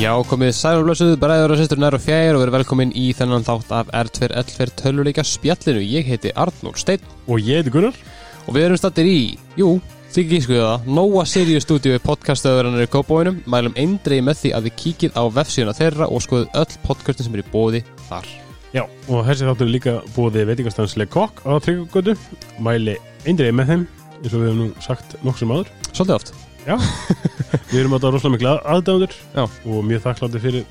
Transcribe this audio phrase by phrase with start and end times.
[0.00, 3.72] Já, komið sælumblössuð, bræður og sýstur nær og fjær og verið velkomin í þennan þátt
[3.76, 5.82] af R2L2 töluleika spjallinu.
[5.84, 7.98] Ég heiti Arnór Steinn Og ég heiti Gunnar
[8.46, 9.74] og við erum stattir í, jú,
[10.14, 13.42] þykir ekki skuða það, Nóa Sirius stúdíu podcastöðurinnar í Kópóinum.
[13.44, 17.36] Mælum eindreið með því að þið kíkið á vefsíðuna þeirra og skoðuð öll podcastin sem
[17.36, 18.34] er í bóði þar.
[18.72, 22.16] Já, og þessi þáttur er líka búið veitingastanslega kokk á Tryggugötu
[22.56, 22.96] Mæli
[23.28, 23.88] eindriði með þeim
[24.22, 26.38] eins og við hefum nú sagt nokksum áður Svolítið oft.
[26.66, 26.76] Já,
[27.72, 29.44] við erum átta rosalega mikla aðdæmdur Já.
[29.46, 30.66] og mjög þakklátti fyrir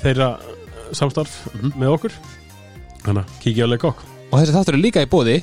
[0.00, 0.28] þeirra
[0.96, 1.72] samstarf Mhm.
[1.78, 2.14] með okkur.
[3.04, 5.36] Þannig að kíkja leik kokk Og þessi þáttur er líka í bóði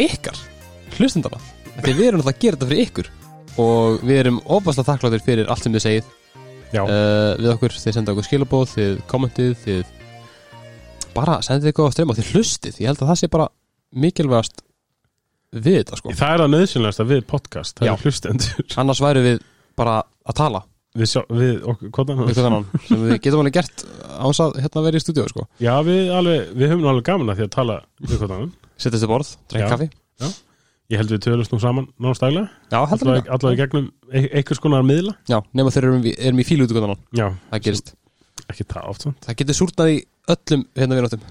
[0.00, 0.38] ykkar,
[0.96, 1.38] hlustendana.
[1.82, 3.08] Því við erum alltaf að gera þetta fyrir ykkur.
[3.60, 6.06] Og við erum ofaslega þakkláttir fyrir allt sem þið segið.
[6.74, 9.84] Uh, við okkur, þið senda okkur skilabóð þið kommentið, þið
[11.14, 12.80] bara sendið ykkur á streyma og þið hlustið.
[12.82, 13.46] Ég held að það sé bara
[13.94, 14.64] mikilvægast
[15.54, 16.14] við þetta sko.
[16.18, 17.92] Það er það nöðsynlegasta við podcast Það Já.
[17.94, 18.64] er hlustendur.
[18.82, 19.42] Annars væru við
[19.78, 20.62] bara að tala.
[20.94, 24.58] Við, sjá, við okkur, hvað við hvern annan sem við getum alveg gert áns að
[24.62, 25.46] hérna vera í stúdíu sko.
[25.58, 28.52] Já, við, alveg, við höfum nú alveg gaman að því að tala við hvað annan
[28.78, 29.66] sittast til borð, Já.
[29.72, 29.88] kaffi.
[30.92, 34.28] Ég held við tölust nú saman náttúrulega já, heldur Allavega við allavega í gegnum e-
[34.36, 35.14] einhvers konar miðla.
[35.32, 37.94] Já, nema þeir erum, við- erum í fílu út annan Já, það gerist,
[38.52, 39.96] ekki það oft svona það getur súrnað í
[40.34, 41.24] öllum hérna við náttum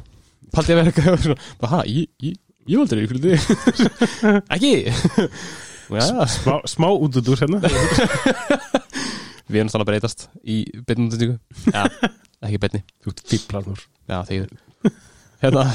[0.57, 3.21] paldi að vera eitthvað svona, bara, ha, ég, ég, ég valdur fílu
[4.55, 4.73] ekki?
[5.93, 7.59] Smá, smá út út úr hérna.
[9.51, 11.35] Við erum að breytast í beinni útendingu
[11.73, 11.83] Já,
[12.47, 12.81] ekki beinni.
[13.03, 13.23] Þú ert
[14.29, 14.53] þegar.
[15.43, 15.65] Hérna.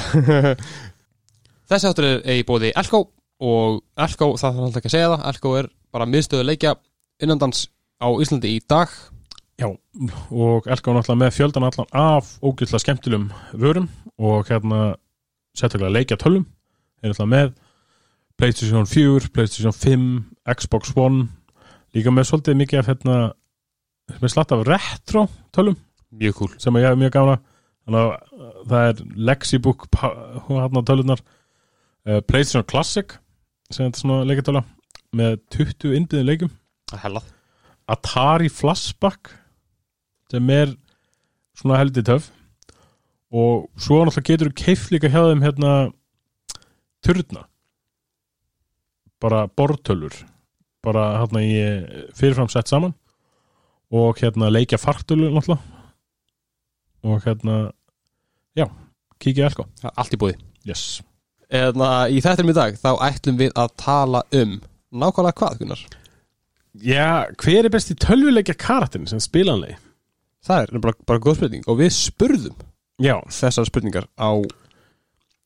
[1.69, 3.03] Þessi áttur er í bóði Elko
[3.45, 6.75] og Elko, það þarf alltaf ekki að segja það Elko er bara miðstöðu leikja
[7.23, 7.67] innandans
[8.01, 8.91] á Íslandi í dag.
[9.59, 13.29] Já, og Elka var náttúrulega með fjöldan allan af ógæslega skemmtilegum
[13.59, 14.95] vörum og hérna
[15.53, 16.47] sérstaklega leikja tölum
[17.01, 17.51] er náttúrulega með.
[18.39, 21.27] Playstation 4, Playstation 5 Xbox One
[21.95, 23.19] líka með svolítið mikið af hérna
[24.19, 25.77] með slatt af retro tölum.
[26.09, 27.39] Mjög cool sem ég hef mjög gána
[27.89, 28.13] uh,
[28.69, 29.87] það er Lexibook
[30.47, 33.17] hérna tölunar uh, Playstation Classic
[33.69, 34.63] sem þetta svona leikatöla
[35.15, 36.51] með 20 innbyðin leikum
[36.93, 37.19] er
[37.89, 39.31] Atari Flashback
[40.29, 40.73] sem er
[41.57, 42.29] svona heldur töf
[43.29, 45.73] og svo náttúrulega getur þú keift líka hjá þeim hérna
[47.05, 47.45] turna
[49.21, 50.15] bara bortölur
[50.83, 52.93] bara hérna í eh, fyrirfram sett saman.
[53.91, 55.59] Og hérna leikja fartölu náttúrulega.
[57.03, 57.71] Og hérna
[58.55, 58.67] já,
[59.19, 59.65] kíkja elko
[59.95, 60.35] Allt í bóði
[60.67, 60.99] yes.
[61.49, 64.57] Eðna, Í þettum í dag þá ætlum við að tala um
[64.91, 65.83] Nákvæmlega hvað, Gunnar?
[66.73, 69.77] já, hver er besti tölvuleikja karakterin sem spilanlegi?
[70.45, 71.63] Það er bara, bara góð spurning.
[71.69, 72.55] Og við spurðum
[73.01, 74.31] já, þessar spurningar á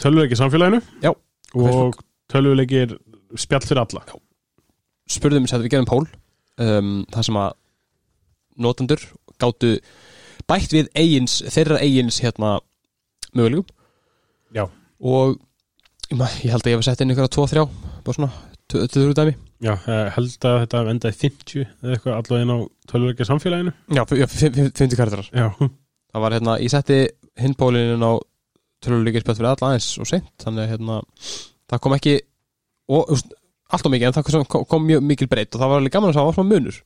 [0.01, 0.81] tölvuleikja samfélaginu?
[1.03, 1.11] Já.
[1.53, 1.97] Og
[2.31, 2.95] tölvuleikir
[3.39, 4.03] spjall fyrir alla.
[5.09, 6.05] Spurðum sem við gerum pól.
[6.61, 7.53] Um, það sem að
[8.63, 9.01] notendur
[9.41, 9.71] gátu
[10.49, 12.59] bætt við eigins, þeirra eigins hérna
[13.33, 13.65] mögulegum
[14.53, 14.67] Já.
[15.01, 15.39] og
[16.13, 17.63] ég held að ég hef sett inn ykkur að 2-3
[18.05, 18.29] bara svona,
[18.69, 19.33] 2-3 dæmi.
[19.63, 22.59] Já, ég held að þetta endaði 50 eða eitthvað allavega inn á
[22.91, 25.29] tölvuleikja samfélaginu já, f- já, f- f- 50 karakterar.
[25.33, 25.47] Já,
[26.13, 26.99] það var hérna, ég setti
[27.41, 28.13] hinn pólinin á
[28.83, 30.99] töluleikir spjátt fyrir alla aðeins og seint, þannig að hérna
[31.71, 32.15] það kom ekki
[32.93, 33.13] og,
[33.73, 36.11] allt og mikið, en það kom, kom, mjög mikil breytt og það var alveg gaman
[36.11, 36.81] að það var svona munur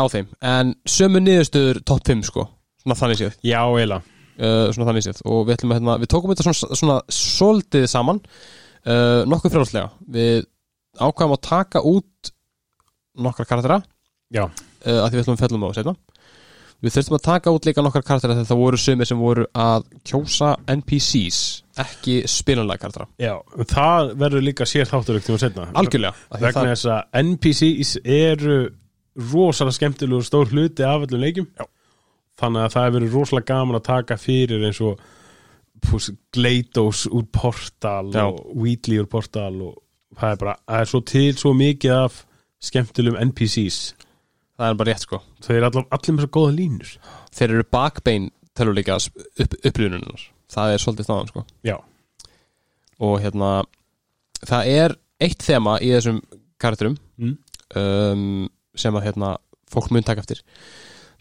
[0.00, 2.46] á þeim, en sömu niðurstöður topp 5 sko,
[2.84, 3.36] svona þannig séð.
[3.44, 4.16] Já, eiginlega.
[4.40, 5.18] Uh, svona þannig séð.
[5.28, 9.90] Og við ætlum að hérna, við tókum þetta svona, svona svolítið saman uh, nokkuð frjálslega.
[10.14, 10.46] Við
[10.96, 12.30] ákvæðum að taka út
[13.20, 13.80] nokkra karaktera
[14.32, 14.46] Já.
[14.46, 15.94] uh, að því við ætlum að fellum á setna
[16.80, 19.86] við þurftum að taka út líka nokkra karaktera þegar það voru sumir sem voru að
[20.08, 21.40] kjósa NPCs
[21.84, 23.34] ekki spilunlega karaktera Já,
[23.72, 26.14] það verður líka sér þáttur ekkert tíma setna algjörlega.
[26.36, 28.58] Vegna það, þess að NPCs eru
[29.30, 31.48] rosalega skemmtilegur stór hluti af öllum leikjum.
[31.58, 31.66] Já.
[32.40, 35.00] Þannig að það er verið rosalega gaman að taka fyrir eins og
[35.84, 38.24] pús, Gleidos úr Portal Já.
[38.26, 39.80] og Wheatley úr Portal og
[40.18, 42.22] það er bara, það er svo til svo mikið af
[42.60, 43.80] skemmtilegum NPCs
[44.60, 45.18] það er bara rétt sko.
[45.40, 46.90] Þau eru allir, allir með svo góða línur.
[47.34, 48.28] Þeir eru bakbein
[48.60, 51.44] teluleika upp, upplýðuninnar það er svolítið staðan sko.
[51.64, 51.76] Já,
[53.00, 53.50] og hérna
[54.44, 56.20] það er eitt þema í þessum
[56.60, 57.36] karakterum Mm.
[57.76, 59.34] um, sem að hérna
[59.70, 60.40] fólk mun taka eftir.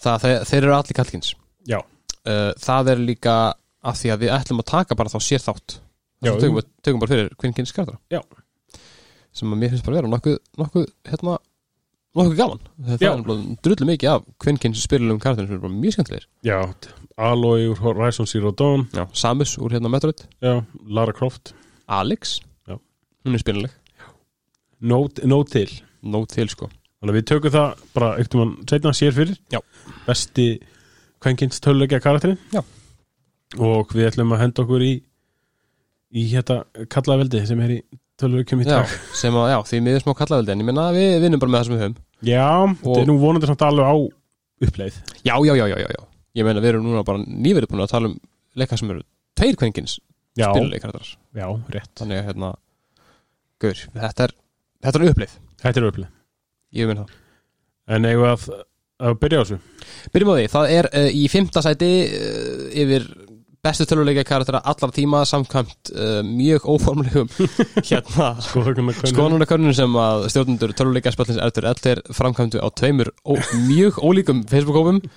[0.02, 1.34] Það þeir, þeir eru allir kallkins
[1.68, 1.80] Já.
[2.26, 3.34] uh, það er líka
[3.84, 5.80] af því að við ætlum að taka bara þá sér þátt.
[6.24, 8.22] Já, það tökum, við- tökum bara fyrir kvinkins karaktera Já.
[9.34, 11.38] sem að mér finnst bara vera nokkuð nokkuð hérna
[12.18, 12.64] nokkuð gaman.
[12.96, 13.22] Er
[13.66, 16.28] drullu mikið af kvinkins spilulum karakterum sem bara mjög skemmtilegir.
[16.48, 16.60] Já,
[17.20, 18.88] Aloy úr Horizon Zero Dawn.
[18.96, 19.06] Já.
[19.14, 20.24] Samus úr hérna Metroid.
[20.42, 21.54] Já, Lara Croft.
[21.88, 22.40] Alex.
[22.68, 22.80] Já.
[23.26, 23.72] hún er spiluleg
[24.80, 25.72] Nót no til
[26.04, 26.70] nóg til sko.
[27.00, 29.40] Þannig við tökum það bara ekkert um hann setna sér fyrir.
[29.52, 29.60] Já.
[30.08, 30.48] Besti
[31.20, 32.40] kvenkins töluleikja karakterinn.
[32.56, 32.64] Já.
[33.58, 34.94] og við ætlum að henda okkur í
[36.10, 37.80] í hérna kallaveldi sem er í
[38.20, 38.94] töluleikjum í já, dag.
[39.16, 41.68] sem að, já, því miður smá kallaveldi en ég menna við vinnum bara með það
[41.68, 41.98] sem við höfum.
[42.30, 42.50] Já,
[42.84, 43.96] þetta er nú vonandi samt alveg á
[44.68, 45.00] uppleið.
[45.24, 46.02] Já, já, já, já, já, já.
[46.40, 48.18] ég menna við erum núna bara nýverið búin að tala um
[48.60, 49.06] leika sem eru
[49.40, 50.00] tveir kvenkins
[50.38, 51.92] Já, spiluleikarar já, rétt.
[52.00, 52.52] Þannig að hérna,
[53.64, 54.36] gaur, þetta er
[54.86, 56.12] þetta er upplið, Þetta er uppleið.
[56.80, 57.16] Ég veit það.
[57.90, 58.44] En eigum við að,
[59.08, 59.58] að byrja á þessu?
[60.14, 63.08] Byrjum á því, það er uh, í fymta sæti uh, yfir
[63.66, 67.30] bestu töluleika karaktera allar tíma samkvæmt uh, mjög óformlegum
[67.90, 73.12] hérna skoðanarkönnun sem að stjórnundur töluleika spjallins eftir ellir framkvæmdu á tveimur
[73.68, 75.04] mjög ólíkum Facebook-hófum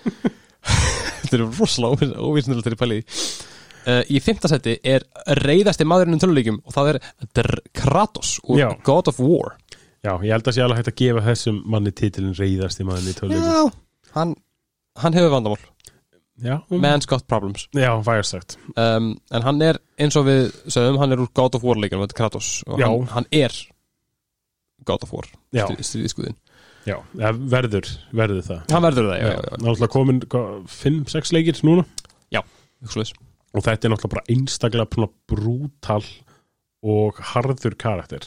[1.23, 5.07] Þetta er rosalega óvísnilega til í pæli uh, Í fymta sæti er
[5.43, 7.01] reyðasti maðurinn um töluleikum og það er.
[7.75, 8.69] Kratos og Já.
[8.87, 9.57] God of War.
[10.03, 13.15] Já, ég held að sé alveg hægt að gefa þessum manni titilin reyðast í manni
[13.15, 13.51] í töluleikjum.
[13.55, 14.35] Já, hann,
[15.03, 15.61] hann hefur vandamál
[16.43, 17.69] um, Man's got problems.
[17.77, 18.57] Já vægast sagt.
[18.77, 22.05] Um, en hann er eins og við sögum, hann er úr God of War leikunum,
[22.07, 22.51] þetta er Kratos.
[22.67, 23.55] Og hann, hann er
[24.89, 26.39] God of War stríðiskuðin,
[26.83, 28.63] Já, ja, verður, verður það.
[28.73, 30.21] Hann verður það, já, já, já, Náttúrulega komin
[30.73, 31.85] 5-6 leikir núna.
[32.35, 32.41] Já.
[32.43, 36.03] og þetta er náttúrulega bara einstaklega brútal
[36.83, 38.27] og harður karakter.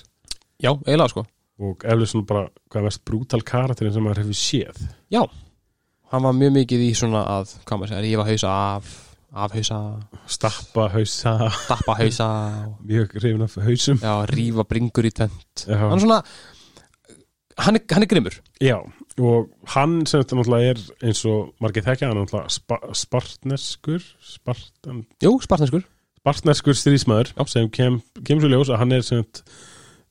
[0.64, 1.26] Já eiginlega sko.
[1.66, 4.80] Og eflir svona bara hvað er mest brútal karakterin sem maður hefur séð.
[5.12, 5.22] Já,
[6.16, 8.94] hann var mjög mikið í svona að, hvað maður segir, rífa hausa af
[9.36, 9.78] afhausa,
[10.32, 11.34] stappa hausa,
[11.68, 12.28] dappa hausa.
[12.88, 14.00] Mjög hrifin af hausum.
[14.00, 16.22] Já, rífa bringur í tvent Já, hann er svona
[17.66, 18.38] hann er, hann er grimmur.
[18.64, 18.78] Já,
[19.20, 24.08] og hann sem þetta náttúrulega er eins og margir þekkja, hann er náttúrulega spa, spartneskur
[24.24, 25.86] spartan, jú, spartneskur,
[26.22, 27.46] spartneskur stríðsmaður Já.
[27.52, 29.08] sem kem, kemur svo ljós að hann er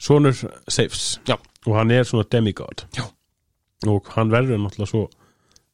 [0.04, 1.18] sonur Seifs.
[1.64, 2.84] Og hann er svona demigod.
[2.96, 3.06] Já.
[3.88, 5.08] og hann verður náttúrulega svo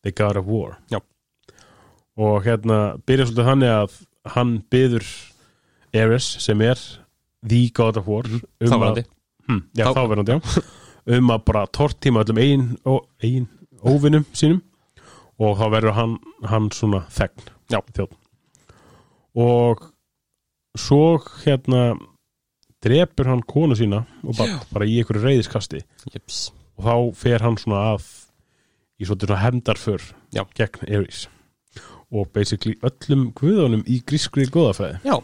[0.05, 0.77] the god of war.
[0.91, 1.01] Já.
[2.21, 3.93] og hérna byrja svolítið þannig að
[4.35, 5.07] hann byður
[5.97, 6.79] Ares sem er
[7.49, 9.05] the god of war um var að, hann
[9.49, 10.65] hm, já, Þá- þáverandi, já.
[11.17, 13.47] Um að bara tortíma öllum eigin, ó, eigin
[13.83, 14.61] óvinnum sínum.
[15.41, 17.81] Og þá verður hann, hann svona þegn Já.
[17.97, 18.13] þjóð
[19.41, 19.87] og
[20.77, 21.95] svo hérna
[22.85, 25.81] drepur hann konu sína og bara, bara í einhverju reyðiskasti
[26.13, 26.51] Jeps.
[26.77, 28.07] og þá fer hann svona að
[29.01, 30.07] í svolítið svona hemdarför
[30.37, 30.45] Já.
[30.59, 31.27] gegn Ares
[32.11, 35.17] og basically öllum guðunum í grískri góðafæði Já,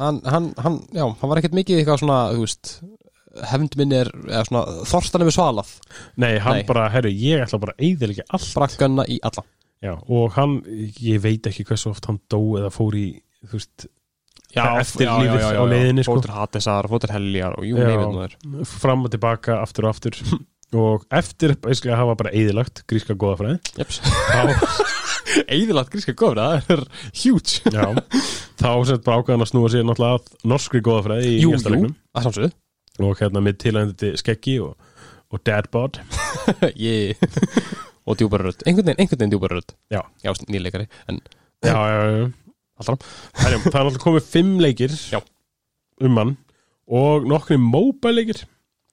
[0.00, 2.74] hann, hann, hann, já, hann var ekkert mikið eitthvað svona, þú veist
[3.50, 5.72] hefnd minn er, eða svona þorstan yfir svalað,
[6.22, 6.66] Nei, hann Nei.
[6.68, 9.42] bara, herru, ég ætla bara að eyðilegja allt brakkanna í alla
[9.84, 10.60] Já, og hann,
[11.02, 13.08] ég veit ekki hversu oft hann dó eða fór í,
[13.42, 13.88] þú veist,
[14.54, 16.14] Eftir lífið á leiðinni, sko.
[16.14, 17.88] Fótur Hatesar, fótur Heljar og jú, Já.
[17.90, 20.18] nefnir maður fram og tilbaka, aftur og aftur
[20.74, 21.54] og eftir
[21.94, 23.60] að hafa bara eyðilagt gríska þá,
[25.54, 26.82] Eðilagt gríska góður, það er
[27.22, 27.62] huge.
[27.72, 27.86] Já,
[28.60, 31.94] þá sagt bara ákvæðan að snúa sér náttúrulega að norskri góðafræði í jú, leiknum
[33.04, 34.76] og hérna með tilhændandi skeggi og,
[35.32, 36.00] og dadbod.
[36.76, 37.16] Yeah.
[38.04, 40.02] Og djúbaröld, einhvern veginn, einhvern veginn djúbaröld Já.
[40.20, 41.22] Já, nýleikari, en
[41.64, 42.26] já, já,
[42.84, 42.90] það
[43.48, 45.22] er náttúrulega komið fimm leikir Já.
[46.04, 46.34] um hann
[46.84, 48.42] og nokkri mobile leikir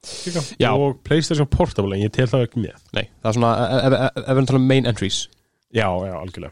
[0.06, 0.72] líka.
[0.74, 2.80] Og Playstation Portable en ég tel það ekki með.
[2.98, 5.22] Nei, það er svona, ef- ef ef- ef við tala um main entries.
[5.74, 6.52] Já, já, algjörlega.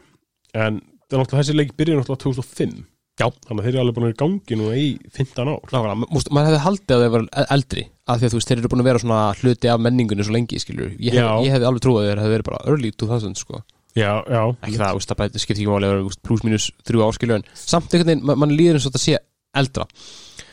[0.54, 0.80] En
[1.10, 2.86] þessi leik byrjar náttúrulega 2005
[3.20, 3.26] Já.
[3.44, 5.58] Þannig að þeir eru alveg búin að vera í gangi núna í 15 ár.
[5.68, 8.60] Nákvæmlega, múst, maður hefði haldið að þeir var eldri af því að þú veist, þeir
[8.62, 11.28] eru búin að vera svona hluti af menningunni svo lengi, skilur ég, hef, Já.
[11.44, 13.60] ég hefði alveg trúið að þeir hefði verið bara early 2000, sko.
[13.98, 14.40] Já, já.
[14.64, 17.36] Ekki það, úst, það bæti, skipti ekki máli að vera úst, plus minus þrjú áskilju
[17.36, 19.18] en samt einhvern veginn, ma- mann líður eins og þetta sé
[19.60, 19.86] eldra.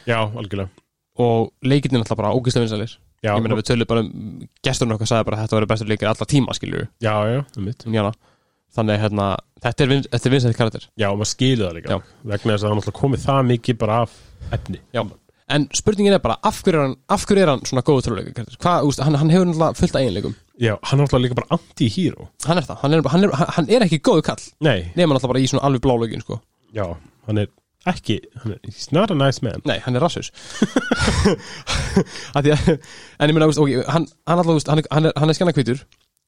[0.10, 0.68] Já, algjörlega
[1.18, 2.96] og leikirnir náttúrulega bara ógæslega vinsalir
[3.26, 6.10] Já, ég meina við tölum bara um gesturinn okkar sagði bara þetta verið bestur leikir
[6.12, 7.96] alla tíma skilju já, já, um mitt um
[8.78, 9.28] þannig hérna,
[9.64, 10.90] þetta er, vin, þetta er vinsætt karakter.
[11.00, 11.96] Já, maður skilur það líka.
[11.96, 12.18] Já.
[12.32, 14.20] Vegna þess að er náttúrulega komið það mikið bara af
[14.58, 14.82] efni.
[14.96, 15.04] Já.
[15.56, 18.10] en spurningin er bara, af hverju er hann, hverju er hann svona góð
[18.84, 22.28] úst, hann, hann hefur náttúrulega fullt eiginleikum, Já, hann er náttúrulega líka bara anti-hero.
[22.44, 22.82] Hann er það.
[22.82, 25.64] Hann er, hann er, hann er ekki góðu kall, Nei, nema náttúrulega bara í svona
[25.70, 26.42] alveg bláleikin sko,
[26.76, 26.84] já,
[27.30, 27.48] hann er
[27.92, 29.62] ekki hann er, He's not a nice man.
[29.68, 30.32] Nei, hann er rassus
[32.38, 35.84] en ég meina, ok, hann, hann, alltaf, hann, er- hann er, hann er skjannakvítur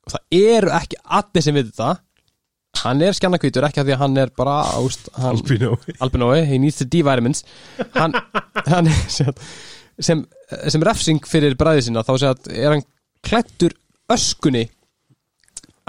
[0.07, 1.89] og það eru ekki allir sem við þetta
[2.83, 5.73] hann er skjannakvítur ekki að því að hann er bara úst, hann, Albino.
[6.05, 7.43] Albinói, he needs the D-vitamins
[7.97, 8.13] hann,
[8.69, 9.33] hann sem,
[9.99, 10.23] sem,
[10.69, 12.85] sem refsing fyrir bræði sinna þá að er hann
[13.25, 13.73] klættur
[14.13, 14.67] öskunni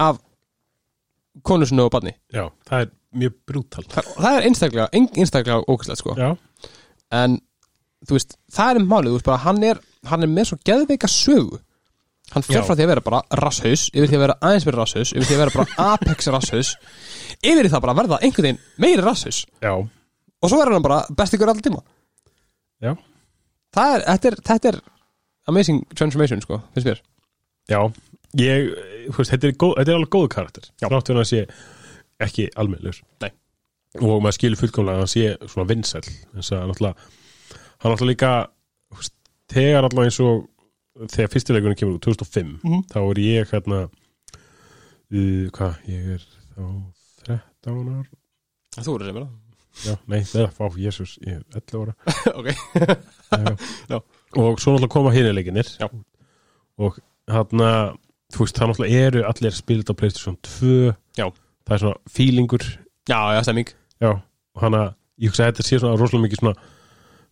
[0.01, 0.19] af
[1.47, 2.11] konu sinni og barni.
[2.35, 3.85] Já, það er mjög brútal.
[3.91, 6.15] Það, það er einstaklega, ein- einstaklega ókvæslegt sko.
[6.19, 6.31] Já,
[7.21, 7.39] en
[8.07, 11.59] þú veist, það er málið, veist bara hann er, hann er með svo geðveika sögu.
[12.31, 12.61] Hann Já.
[12.63, 15.35] frá því að vera bara rasshaus yfir því að vera aðeins meira rasshaus yfir því
[15.35, 16.69] að vera bara apex rasshaus
[17.43, 20.85] yfir í það bara að verða einhvern veginn meiri rasshaus Já, og svo er hann
[20.87, 21.83] bara best ykkur alltaf tíma.
[22.81, 22.93] Já,
[23.75, 24.79] það er, þetta er, þetta er
[25.51, 27.03] amazing transformation sko, finnst mér.
[27.71, 27.81] Já.
[28.39, 28.71] Ég,
[29.11, 30.71] þú veist, þetta er, góð, þetta er alveg góð karakter.
[30.79, 31.43] Fyrir að sé
[32.27, 33.31] ekki almennlegur Nei.
[34.01, 36.05] Og maður skilur fullkomlega að hann sé svona vinsæll.
[36.37, 36.95] Þess að náttúrulega
[37.81, 38.31] Hann náttúrulega líka
[39.51, 40.47] Þegar allavega eins og
[41.11, 42.83] Þegar fyrstileikunum kemur út 2005 Mhm.
[42.93, 46.65] Þá er ég hérna uh, Hvað, ég er þá
[47.27, 48.07] 13 ár.
[48.81, 49.29] Þú eru sem mér
[49.81, 51.93] Já, nei, það er, fá, jésus, ég er 11 ára.
[52.39, 52.49] Ok,
[54.37, 55.87] og svo náttúrulega koma hinleikinir Já.
[56.81, 56.99] og
[57.31, 57.63] hann
[58.35, 61.27] þú veist, það náttúrulega eru allir spilit á Playstation 2 Já.
[61.71, 63.73] Það er svona feelingur já, já, stemming
[64.03, 66.55] já, og hann að, ég hugsa að þetta sé svona rosalega mikið svona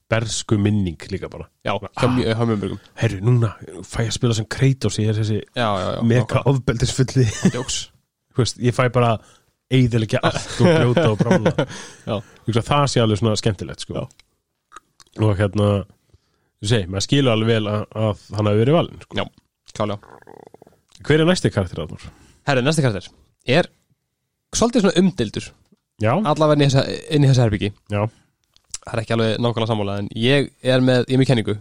[0.09, 1.91] bersku minning líka bara, já, Ah.
[2.01, 3.51] hjá mjög hjá mjög mörgum herru, núna
[3.85, 7.27] fæ ég að spila sem Kratos, ég er þessi já, já, já, mega ofbeldisfulli
[8.65, 9.19] ég fæ bara
[9.69, 11.53] eiðilegja allt og brjóta og brála.
[12.09, 14.05] Ég hugsa að það sé alveg svona skemmtilegt sko.
[15.19, 15.67] og hérna
[16.63, 19.19] þú segi, maður skilur alveg vel að, að hann hafi verið valinn sko.
[19.19, 19.25] Já.
[19.77, 20.17] klálega
[21.05, 21.99] hver er næsti karakter þú?
[22.49, 23.11] herru, næsta karakter
[23.59, 23.69] er
[24.57, 25.49] svolítið svona umdildur
[25.99, 28.03] Já, allavega inn í þessa, inn í þessa herbyggi já.
[28.79, 31.57] Það er ekki alveg nákvæmlega sammála en ég er með, ég er með kenningu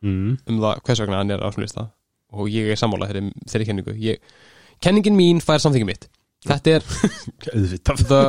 [0.00, 0.30] mm.
[0.48, 1.84] um það hvers vegna hann er á svona lista.
[2.32, 3.94] Og ég er sammála þeirri, þeirri kenningu.
[4.00, 4.22] Ég,
[4.82, 6.08] kenningin mín fær samþyggi mitt.
[6.48, 6.86] Þetta er
[8.08, 8.22] the,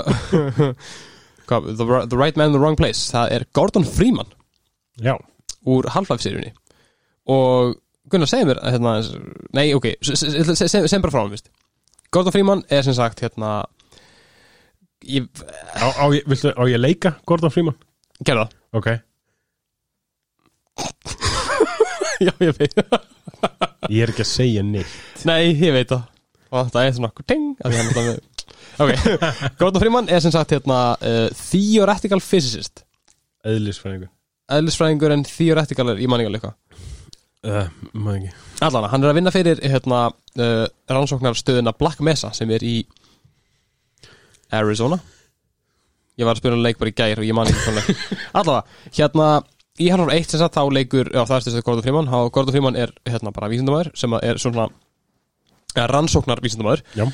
[1.47, 3.07] hvað, the, the right man in the wrong place.
[3.15, 4.29] Það er Gordon Freeman.
[5.01, 5.15] Já,
[5.65, 6.51] úr Half-Life-seríunni
[7.31, 7.79] og
[8.11, 8.97] Gunnar segir mér hérna,
[9.55, 11.37] nei ok, se- se- se- se- sem bara frá hann.
[12.11, 13.63] Gordon Freeman er sem sagt hérna
[15.07, 15.27] ég
[15.77, 17.75] á, á, ég- viltu, á ég leika Gordon Freeman?
[18.23, 18.53] gerða það.
[18.73, 18.87] Ok,
[22.27, 22.77] já ég veit.
[23.91, 24.93] Ég er ekki að segja neitt.
[25.27, 26.05] Nei ég veit það.
[26.53, 27.45] Og það er svona ting
[28.79, 28.91] ok,
[29.59, 32.83] Gordon Freeman er sem sagt hérna uh, theoretical physicist.
[33.45, 34.09] Eðlisfræðingur.
[34.53, 36.55] Eðlisfræðingur en theoretical er í manningal eitthvað
[37.43, 37.67] uh,
[38.63, 40.05] Allan, hann er að vinna fyrir hérna,
[40.39, 42.77] uh, rannsóknarstöðuna Black Mesa sem er í
[44.59, 44.99] Arizona.
[46.19, 47.83] Ég var að spila leik bara í gær og ég man ekki svona
[48.37, 49.27] Allavega, hérna
[49.81, 52.09] í Half-Life 1 sem sagt þá leikur já, það er styrst Gordon Freeman.
[52.13, 54.67] Og Gordon Freeman er hérna bara vísindamæður sem að er svona
[55.73, 57.07] ja, rannsóknar vísindamæður Já,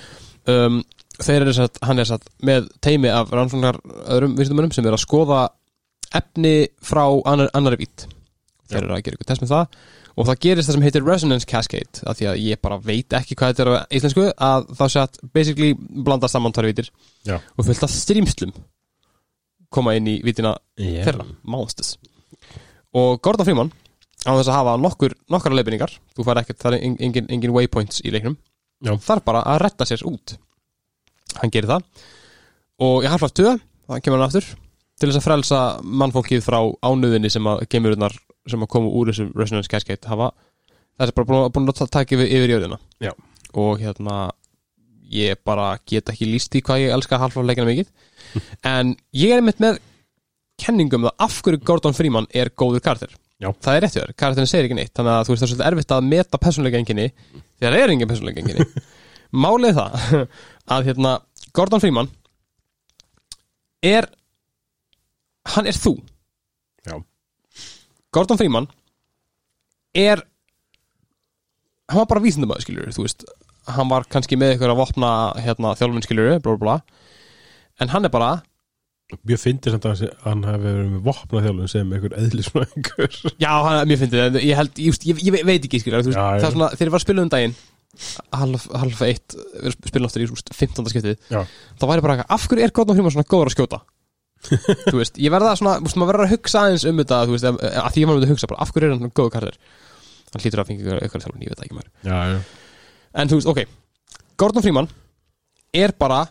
[0.51, 0.81] um,
[1.19, 5.03] þeir eru satt, hann er satt með teimi af rannsóknar öðrum vísindamönnum sem er að
[5.05, 5.45] skoða
[6.15, 6.53] efni
[6.83, 8.07] frá annar, annari vít
[8.69, 9.79] þeir eru að gera ykkur test með það
[10.19, 13.37] og það gerist það sem heitir Resonance Cascade af því að ég bara veit ekki
[13.39, 16.91] hvað þetta er á íslensku að það sé að basically blandast saman tvær vítir
[17.27, 18.53] já og fullt af strímslum
[19.73, 21.05] koma inn í vítina yeah.
[21.07, 21.95] þeirra, monsters
[22.97, 23.73] og Gordon Freeman
[24.27, 28.03] á þess að hafa nokkur, nokkar leifinningar þú fær ekkert, það er engin, engin, waypoints
[28.03, 28.35] í leiknum
[28.83, 28.95] Já.
[28.99, 30.35] þarf bara að retta sér út
[31.39, 31.85] hann gerir það
[32.83, 34.49] og ég harfa aftur það kemur hann aftur
[34.99, 38.15] til þess að frelsa mannfólkið frá ánöðinni sem að gemurinnar
[38.51, 40.31] sem að koma úr þessum Resonance Cascade hafa
[40.99, 43.13] það er bara búin, að ta- taka yfir, yfir jörðina Já.
[43.53, 44.17] og hérna
[45.09, 47.87] ég bara get ekki líst í hvað ég elska halfa leikina mikið
[48.75, 49.79] en ég er mitt með
[50.59, 53.53] kenningum um það af hverju Gordon Freeman er góður karakter Já.
[53.55, 55.67] það er rétt þér, karakterin segir ekki neitt þannig að þú veist það er svolítið
[55.71, 57.05] erfitt að meta persónleika enginni
[57.59, 58.65] þegar það er engin persónleika enginni
[59.45, 60.25] málið það
[60.75, 61.13] að hérna
[61.55, 62.09] Gordon Freeman
[63.89, 64.09] er
[65.55, 65.93] hann er þú
[66.83, 66.97] Já.
[68.15, 68.67] Gordon Freeman
[69.97, 70.23] er
[71.89, 73.25] hann var bara vísindamæður skiljur þú veist,
[73.69, 75.09] hann var kannski með ykkur að vopna
[75.41, 76.75] hérna, þjálfun skiljur, blá blá
[77.81, 78.37] en hann er bara
[79.25, 83.15] Mjög fyndið samt að hann hafi verið með vopna þjálfum sem einhver eðlisfræðingur.
[83.41, 86.11] Já, hann er mjög fyndið, en ég held, ég, ég, ég veit ekki skilja, þú
[86.11, 87.55] veist, Já, það er svona, þegar ég var að spila um daginn
[88.37, 90.91] half, half eitt, aftur í svona 15.
[90.93, 91.25] skiptið,
[91.81, 93.81] þá væri bara af hverju er Gordon Freeman svona góður að skjóta?
[94.89, 97.35] Þú veist, ég verða svona, þú veist, maður verður að hugsa aðeins um þetta, þú
[97.35, 99.17] veist, að, að því ég var með að hugsa bara, af hverju er hann svona
[99.19, 99.59] góður kardir?
[100.29, 101.91] Hann hlýtur að fengi ykkur, ykkur þjálfun, ég veit ekki maður.
[102.05, 102.39] Já, já
[103.19, 103.61] En þú veist, ok,
[104.39, 104.89] Gordon Freeman
[105.75, 106.23] er bara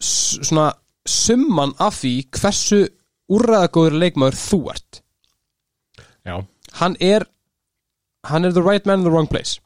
[0.00, 0.70] svona
[1.08, 2.80] summan af því hversu
[3.32, 5.00] úrræðagóður leikmaður þú ert
[6.24, 6.36] Já,
[6.80, 7.26] hann er
[8.28, 9.60] hann er the right man in the wrong place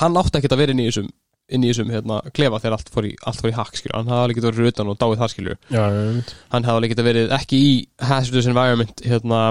[0.00, 1.10] hann átti ekkert að vera inn í þessum
[1.52, 3.96] inn í þessum hérna, klefa þegar allt fór í, allt fór í hakk skilur.
[3.98, 5.82] hann hafði alveg getað verið utan og dáið þar skilur já,
[6.54, 7.72] hann hafði alveg getað verið ekki í
[8.10, 9.42] hazardous environment hérna,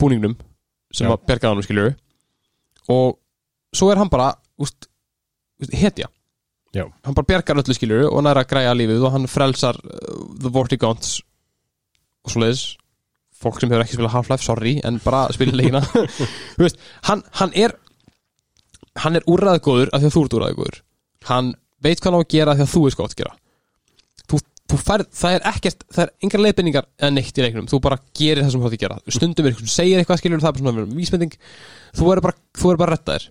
[0.00, 0.34] búningnum
[0.94, 1.14] sem Já.
[1.14, 1.94] að bergaði hann skilur
[2.94, 3.16] og
[3.74, 4.88] svo er hann bara úst,
[5.62, 6.10] úst, hetja.
[6.74, 6.84] Já.
[7.06, 10.24] hann bara bjargar öllu skilur og hann er að græja lífið og hann frelsar uh,
[10.42, 11.20] the Vortigons
[12.24, 12.64] og svoleiðis.
[13.34, 15.82] Fólk sem hefur ekki spilað Half-Life, sorry en bara spila leikina.
[17.08, 17.74] Hann, hann er
[19.02, 20.76] hann er úrræðgóður af því að þú ert úrræðgóður
[21.30, 21.54] hann
[21.84, 23.36] veit hvað hann á að gera því að þú er sko að gera.
[24.24, 24.40] Þú,
[24.72, 27.70] þú færð, það er ekkert það er engar leiðbendingar eða neitt í leiknum.
[27.70, 29.00] Þú bara gerir það sem þú átt að gera.
[29.18, 31.38] Stundum er eitthvað sem segir eitthvað skilur það er bara svona vísbending.
[31.94, 33.30] Þú er bara, þú er bara að retta þér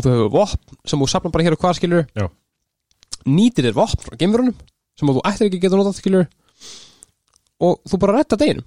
[0.00, 2.28] þú hefur vopn sem þú sapnar bara hér og hvað skilur Já.
[3.28, 4.56] nýtir þér vopn frá geimverunum
[4.96, 6.28] sem þú ættir ekki geta notað skilur
[7.62, 8.64] og þú bara retta deginum.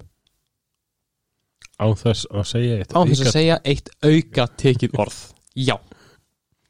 [1.75, 5.17] Á þess að segja eitt án þess að segja eitt auka tekið orð.
[5.57, 5.75] Já.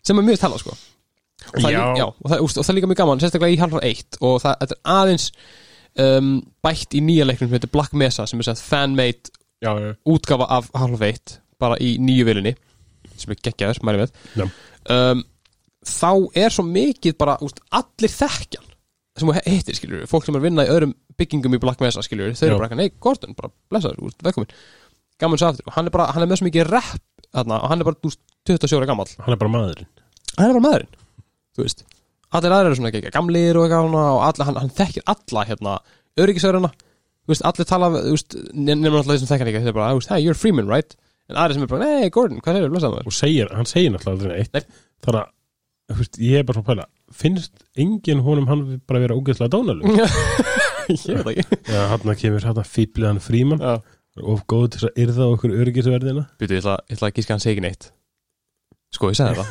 [0.05, 0.77] Sem er mjög talað sko
[1.53, 1.79] og það, Já.
[1.85, 4.35] lí- já, og það, og það er líka mjög gaman sérstaklega í halvfra 1 og
[4.43, 5.25] það þetta er aðeins
[6.05, 6.29] um,
[6.65, 9.31] bætt í nýja leiknum sem heitir Black Mesa sem er sett fan-made
[9.63, 9.71] Já,
[10.05, 12.55] útgafa af halvfra 1 bara í nýju vilinni
[13.15, 14.15] sem er geggjaður, mæri með
[14.91, 15.21] um,
[15.85, 18.65] þá er svo mikið bara úst, allir þekkjan
[19.15, 22.01] sem þú hittir skilur fólk sem er að vinna í öðrum byggingum í Black Mesa
[22.03, 24.49] skilur þau eru bara eitthvað, nei Gordon, bara blessaður, velkomin
[25.23, 26.99] gaman svo aftur og hann er bara, hann er með svo mikið rap
[27.31, 29.07] þarna, og hann er bara úst, 27 ára gamall.
[30.35, 30.91] Hann er bara maðurinn
[31.55, 31.85] þú veist
[32.35, 35.75] allir aðrir eru svona ekki gamlir og eitthvað og allir, hann, hann þekkir alla hérna
[36.19, 36.71] öryggisöruna
[37.25, 40.69] þú veist allir tala nefnum alltaf þessum þekkar ekki þeir eru bara hey you're Freeman
[40.71, 40.97] right?
[41.29, 44.35] En aðrir sem er bara hey Gordon hvað er það og segir, hann segir aldrei
[44.35, 44.53] neitt.
[44.53, 44.83] Nei.
[45.05, 46.85] þannig að þú veist, ég er bara svona að pæla.
[47.15, 49.99] Finnst enginn honum hann bara vera ógeðslega dónalug
[51.09, 51.59] ég veit ekki.
[51.69, 53.75] Já, hann kemur hann fýbliðan fríman já.
[54.15, 56.21] Og góð til að yrða okkur öryggisverðina.
[56.39, 57.89] Býtu, ég ætla, ég ætla að gíska hann segi ekki neitt
[58.95, 59.49] Sko, ég sagði það.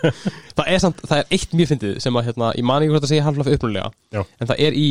[0.58, 3.06] Það er samt, það er eitt mjög fyndið sem að, hérna, ég man ekki hvort
[3.06, 4.22] að segja halflaf upprunalega Já.
[4.42, 4.86] En það er í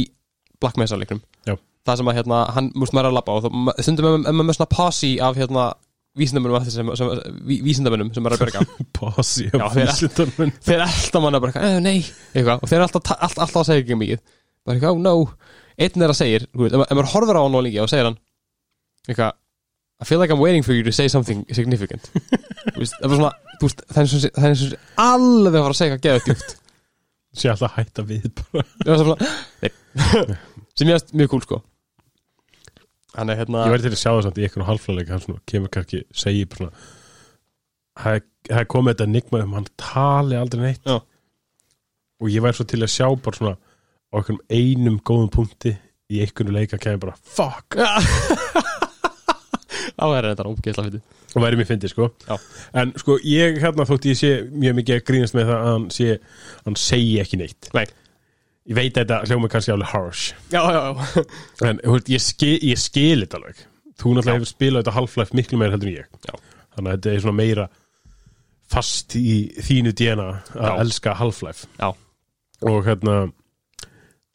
[0.62, 1.22] Black Mesa leiknum.
[1.48, 1.56] Já.
[1.90, 4.58] Það sem að, hérna, hann múst maður að labba og það, stundum er maður með
[4.58, 5.68] svona posi af, hérna,
[6.20, 7.12] vísindamönnum sem, sem,
[7.48, 8.62] ví, vísindamönnum sem er að berga
[8.98, 11.96] Pási Já, af þeir- vísindamenn Þeir elda manna bara, eh, nei,
[12.36, 14.24] eitthvað Og þeir er alltaf, alltaf, alltaf að segja ekki mikið.
[14.68, 15.14] Bara eitthvað, oh no.
[15.82, 18.10] Einn er að segir, þú veist, ef maður horfir á hann og líka og segir
[18.12, 18.20] hann
[19.08, 19.38] Eitthvað
[20.02, 22.10] I feel like I'm waiting for you to say something significant.
[22.66, 25.66] Það er svona, þú veist, það er eins og það er eins og alveg að
[25.66, 26.56] fara að segja eitthvað geða djúpt.
[27.38, 28.64] Sé alltaf að hætta við bara.
[28.86, 29.28] Það er svona,
[29.62, 29.72] nei.
[30.80, 31.60] Sem ég veist mjög cool, sko.
[33.18, 35.42] Hann er hérna ég væri til að sjá það samt í einhvern halvflæleika hann svona,
[35.52, 36.90] kemur kannski, segir bara svona
[38.02, 38.22] það
[38.62, 40.86] er komið þetta enigma um hann tali aldrei neitt.
[40.88, 41.02] Já.
[42.22, 45.76] og ég væri svo til að sjá bara svona á einhverjum einum góðum punkti
[46.12, 48.80] í einhverju leika kemur bara fuck
[50.10, 51.02] það er þetta ógeðslega fyndið.
[51.32, 52.08] Og væri mér fyndið sko.
[52.28, 52.36] Já.
[52.82, 55.90] en sko ég hérna þótt ég sé mjög mikið að grínast með það að hann
[55.96, 56.08] sé
[56.66, 57.70] hann segi ekki neitt.
[57.78, 57.86] Nei.
[58.72, 60.34] ég veit að þetta hljóma kannski alveg harsh.
[60.54, 61.26] Já, já, já.
[61.70, 63.62] En þú veist, ég, skil, ég skil þetta alveg.
[64.02, 66.10] Þú náttúrulega hefur spilað þetta Half-Life miklu meira heldur en ég.
[66.28, 66.36] Já.
[66.76, 67.68] þannig að þetta er svona meira
[68.72, 69.36] fast í
[69.68, 70.76] þínu DNA að Já.
[70.86, 71.68] elska Half-Life.
[71.82, 71.92] Já.
[72.62, 73.16] og hérna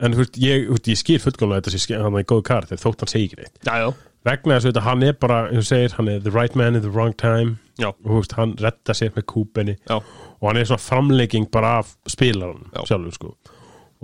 [0.02, 3.04] en þú veist, ég, ég skil fullkomlega þetta sé hann er góð kart þegar þótt
[3.04, 3.56] hann segi ekki neitt.
[3.64, 3.88] Já, já
[4.26, 6.90] vegna þess að hann er bara, og segir hann er the right man in the
[6.92, 7.90] wrong time Já.
[7.92, 9.98] og þú veist, hann retta sér með kúpenni Já.
[10.00, 12.82] og hann er svona framlegging bara af spilaran Já.
[12.90, 13.34] sjálfur sko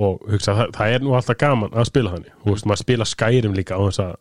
[0.02, 3.08] og hugsa, það, það er nú alltaf gaman að spila þannig þú veist, maður spila
[3.08, 4.14] skærim líka á þess að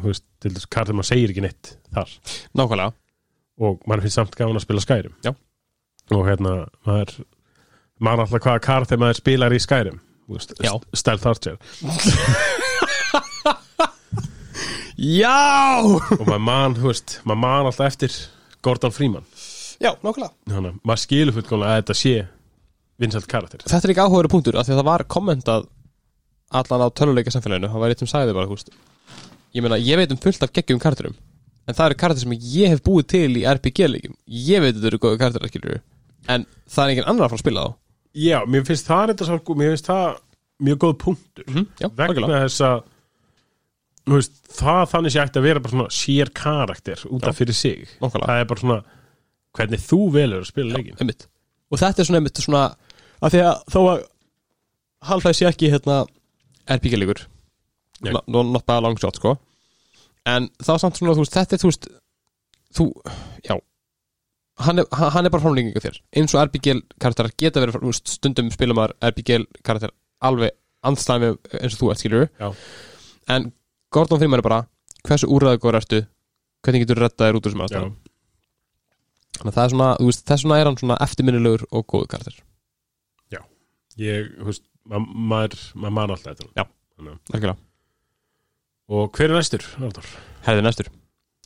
[0.00, 2.14] þú veist, til þess kartið maður segir ekki neitt þar
[2.56, 2.92] Nákvæmlega
[3.60, 5.34] og maður finnst samt gaman að spila skærim Já.
[6.16, 6.54] og hérna,
[6.88, 7.18] maður
[8.00, 10.00] maður alltaf hvaða kartið maður spilar í skærim
[10.62, 10.72] Já.
[10.94, 11.56] Stealth Archer
[15.00, 15.80] Já!
[15.80, 18.16] Og maður man, þú veist, maður man alltaf eftir
[18.64, 19.24] Gordon Freeman.
[19.80, 20.34] Já, nákvæmlega.
[20.50, 22.14] Þannig að maður skilur fullkomlega að þetta sé
[23.00, 23.64] vinsælt karakter.
[23.64, 25.66] Þetta er ekki áhugaður punktur af því að það var kommentað
[26.60, 27.70] allan á töluleika samfélaginu.
[27.72, 28.74] Það var eitt sem sagði bara, þú veist.
[29.56, 31.16] Ég meina, ég veit um fullt af geggjum karakterum
[31.70, 35.00] en það eru karakter sem ég hef búið til í RPG-leikum ég veit þetta eru
[35.02, 35.80] góða karakterar, skilur
[36.30, 37.76] en það er engin annar að fara að spila þá.
[38.20, 40.06] Já, mér finnst það þetta svo, mér finnst það
[40.60, 41.46] mjög góð punktur.
[41.46, 41.66] -hmm.
[41.80, 42.40] Já, vegna algjörlega.
[42.44, 42.82] þess að
[44.08, 47.88] veist, það þannig sé ætti að vera bara svona sér karakter út af fyrir sig.
[48.00, 48.26] Nákvæmlega.
[48.26, 48.80] það er bara svona
[49.58, 51.26] hvernig þú velur að spila leikin einmitt.
[51.70, 52.64] og þetta er svona einmitt svona
[53.20, 54.02] að því að þó að
[55.10, 55.96] halfæði sé ekki hérna
[56.70, 57.24] RPG-leikur
[58.10, 59.36] not, not by a long shot sko
[60.28, 61.90] en þá samt svona þú veist þetta er þú veist
[62.76, 62.86] þú,
[63.48, 63.56] já
[64.60, 65.96] hann er, hann er bara framlengingu þér.
[66.20, 70.52] Eins og RPG karakterar geta verið veist, stundum spila maður RPG karakter alveg
[70.86, 72.28] andstæmi eins og þú ert skilur
[73.30, 73.50] en
[73.90, 74.60] Gordon Freeman er bara
[75.06, 76.00] hversu úrræðagóður ertu?
[76.64, 77.66] Hvernig getur reddað þér út úr sem Já.
[77.66, 77.94] aðstæðum?
[79.40, 82.06] Þannig að það er svona, þú veist, þess vegna er hann svona eftirminnilegur og góð
[82.12, 82.38] karakter.
[84.00, 86.62] Ég, þú veist, ma maður maður man alltaf þetta Já.
[87.00, 87.56] Að- algjörlega.
[88.90, 90.06] Og hver er næstur, Artur?
[90.46, 90.88] Herði næstur.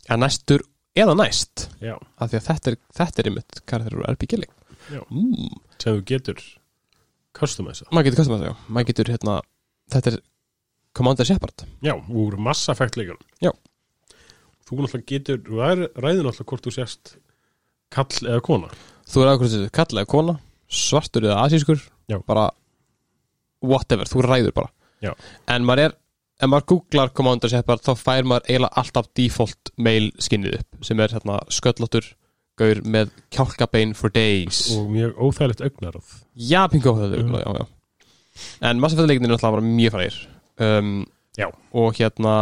[0.08, 0.62] En næstur
[0.94, 1.64] eða næst?
[1.82, 4.52] Já, af Því að þetta er, þetta er einmitt karakter úr RPG-leik
[4.92, 5.00] Já.
[5.10, 6.42] mm, sem þú getur
[7.34, 9.36] customisa Maður getur kostum að segja Maður getur hérna
[9.90, 10.18] Þetta er
[10.94, 13.50] Commander Shepard Já, úr Mass Effect leikunum Já.
[14.64, 17.16] Þú náttúrulega getur, þú ræður náttúrulega hvort þú sést
[17.94, 18.70] kall eða kona
[19.04, 20.36] þú er aðkvæmst þessu kall eða kona
[20.68, 22.18] svartur eða asískur Já.
[22.26, 22.48] bara
[23.64, 24.70] whatever, þú ræður bara
[25.04, 25.12] Já.
[25.52, 25.94] en maður er
[26.42, 31.00] ef maður googlar Commander Shepard þá fær maður eiginlega alltaf default mail skinnið upp sem
[31.04, 32.08] er hérna sköllóttur
[32.58, 37.34] gaur með kjálkabein for days og mjög óþægilegt augnaráð já, pingu þetta Mm.
[37.34, 37.66] já, já.
[38.70, 40.18] en massafæðleikin er náttúrulega mjög frægir
[40.62, 40.92] um,
[41.74, 42.34] og hérna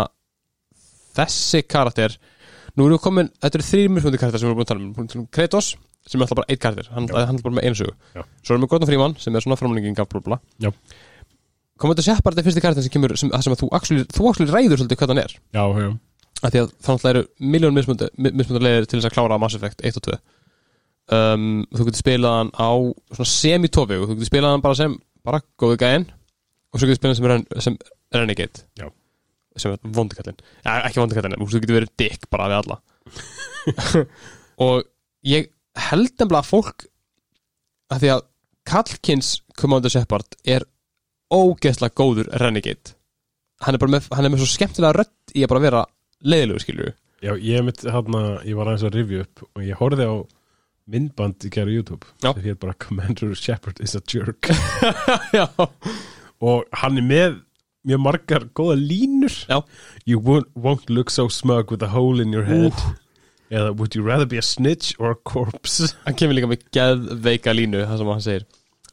[1.17, 2.19] þessi karakter
[2.77, 4.83] nú erum við komin, þetta eru þrýr mjög karakter sem við erum búin að tala
[4.83, 5.73] um, Búin að tala um Kratos
[6.03, 7.93] sem er alltaf bara eitt karakter, hann, er bara með einu sögu.
[8.17, 8.23] Já.
[8.43, 10.73] svo erum við Gordon Freeman sem er svona framlenging af blúbla Já.
[11.79, 14.83] Commander Shepard er fyrsti karakter sem kemur sem, sem að þú actually, þú actually ræður
[14.83, 15.37] svolítið hvað hann er.
[15.55, 15.89] Já, já,
[16.43, 17.23] af því að það eru
[17.55, 20.19] miljón mismundur leiðir til þess að klára Mass Effect 1 og 2
[21.17, 22.71] um, þú getur spilað hann á
[23.15, 24.97] svona semi-tofi þú getur spilað hann bara sem
[25.27, 26.07] bara góðu gæinn
[26.73, 27.79] og svo getur spilað hann sem, sem
[28.15, 28.65] Renegade.
[28.79, 28.89] Já.
[29.57, 32.79] sem er vondikallin ja, ekki vondikallin, þú getur verið dick bara við alla.
[34.67, 34.87] Og
[35.29, 35.51] ég
[35.91, 36.87] held nefnilega að fólk
[37.93, 38.25] að því að
[38.69, 40.65] Kallkins Commander Shepard er
[41.33, 42.95] ógeðslega góður Renegade.
[43.63, 45.85] Hann er bara með, hann er með svo skemmtilega rödd í að bara vera
[46.23, 50.09] leiðilegur skilju já ég, mitt, hana, ég var aðeins að review upp og ég horfði
[50.11, 50.15] á
[50.93, 52.09] myndband í gæru YouTube.
[52.19, 52.33] Já.
[52.33, 54.51] það hér bara Commander Shepard is a jerk.
[55.39, 55.47] Já,
[56.43, 57.37] og hann er með
[57.89, 59.35] mjög margar góða línur.
[59.49, 59.63] Já.
[60.07, 62.75] You won't, won't look so smug with a hole in your head.
[63.53, 65.93] Eða Would you rather be a snitch or a corpse?
[66.07, 68.47] Hann kemur líka með geðveika línu það sem hann segir.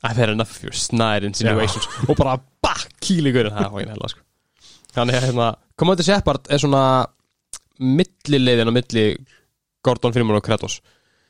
[0.04, 1.88] I've had enough of your snide insinuations.
[2.08, 4.24] Og bara bakk kýlíkur það er hóin hella sko.
[4.96, 5.48] Þannig að hérna
[5.80, 6.84] Commander Shepard er svona
[7.80, 9.06] millileiðin á milli
[9.86, 10.80] Gordon Freeman og Kratos.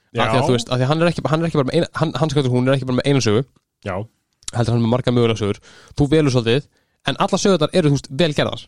[0.10, 1.60] Já, af því að þú veist, af því að hann er ekki, hann er ekki
[1.60, 3.44] bara með eina, hann, hans karakter, hún er ekki bara með einu sögu.
[3.86, 3.96] Já,
[4.56, 5.60] heldur hann er með marga mögulega sögur.
[6.00, 6.66] Þú velur svolítið,
[7.08, 8.66] en alla sögurnar eru þú veist, vel gerðar.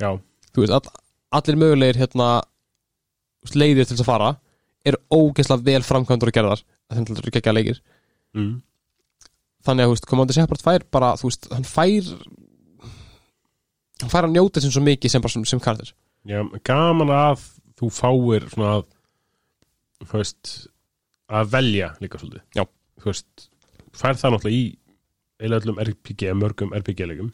[0.00, 0.10] Já,
[0.52, 1.02] þú veist, all,
[1.38, 4.30] allir mögulegir hérna þú veist, leiðir til þess að fara
[4.84, 7.82] eru ógeðslega vel framkvæmdur og gerðar að þeim til þess að gegja leikir.
[8.34, 8.54] Mm.
[9.64, 12.08] þannig að þú veist, Commander Shepard fær bara þú veist, hann fær
[14.02, 15.92] hann fær að njóta sem svo mikið sem, bara sem, sem karakter
[16.26, 17.44] já gaman að
[17.78, 18.88] þú fáir svona að
[20.04, 20.52] þú veist
[21.34, 22.42] að velja líka svolítið.
[22.56, 22.64] Já.
[23.00, 23.46] þú veist,
[23.96, 24.64] fær það náttúrulega í
[25.40, 27.32] eða öllum RPG, mörgum RPG-leikum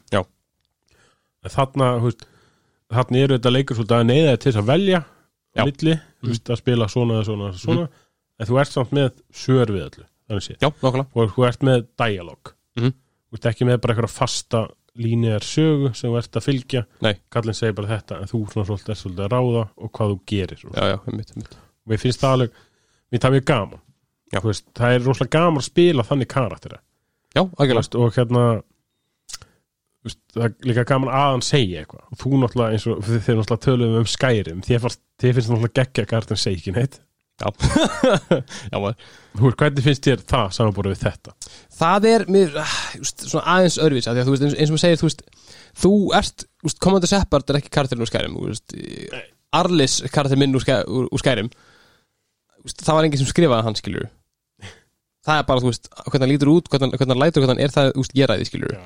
[1.51, 2.25] þarna veist,
[2.93, 5.01] þarna eru þetta leikur svolítið að neyða til þess að velja
[5.57, 6.31] á milli, þú Mhm.
[6.33, 7.89] veist, að spila svona, svona, svona,
[8.39, 10.57] en þú ert samt með sör við öllu, þannig sé
[11.15, 12.93] og þú ert með dialog Mhm.
[13.31, 16.87] þú ert ekki með bara eitthvað fasta líniðar sögu sem þú ert að fylgja.
[17.01, 17.15] Nei.
[17.31, 20.21] kallinn segir bara þetta en þú svona svolítið er svolítið að ráða og hvað þú
[20.27, 21.57] gerir og já, já, einmitt, einmitt.
[21.89, 22.51] mér finnst það alveg
[23.13, 23.81] mér það er mjög gaman.
[24.45, 26.79] Veist, það er rosalega gaman að spila þannig karaktera
[27.37, 28.01] já, algjörlega.
[28.01, 28.45] Og hérna
[30.07, 32.07] veist, það er líka gaman að hann segja eitthvað.
[32.09, 36.45] Og þú náttúrulega eins og þeir náttúrulega töluðum um skærim þér, finnst náttúrulega geggja karakterin
[36.45, 37.01] segja ekki neitt
[37.41, 37.49] já,
[38.77, 41.35] þú veist, hvernig finnst þér það samanbúrið við þetta?
[41.81, 45.01] Það er mér, ah, just, svona aðeins því að þú veist, eins, og maður segir,
[45.01, 45.25] þú veist
[45.81, 46.47] þú ert,
[46.85, 48.77] Commander Shepard er ekki karakterinn úr skærim, veist.
[49.57, 51.51] Arlis karakter minn úr, skæ, úr, úr skærim
[52.71, 54.09] það var enginn sem skrifaði hann skilur
[55.27, 57.75] það er bara, þú veist, hvernig hann lítur út hvernig, hann lætur, hvernig hann er
[57.75, 58.77] það, þú veist, ég ræði skilur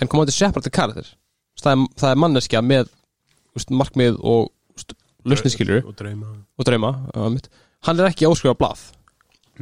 [0.00, 1.08] en Commander Shepard er karakter
[1.54, 2.88] Þú veist, það er, það er manneskja með
[3.54, 4.50] veist, markmið og
[5.24, 6.32] lausni skilur og drauma.
[6.58, 6.90] Og drauma,
[7.32, 7.46] mitt.
[7.86, 8.82] hann er ekki óskrifa blað.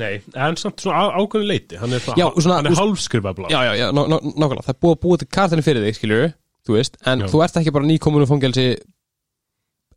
[0.00, 3.72] Nei, en samt svona á- ákveðnu leiti hann er, hann er hálfskrifað blá já, já,
[3.76, 6.24] já, ná, ná, nákvæmlega, það er búið að búa til karakterin fyrir þig, skilur
[6.64, 7.28] þú veist, en Já.
[7.28, 8.64] þú ert ekki bara nýkominu fangelsi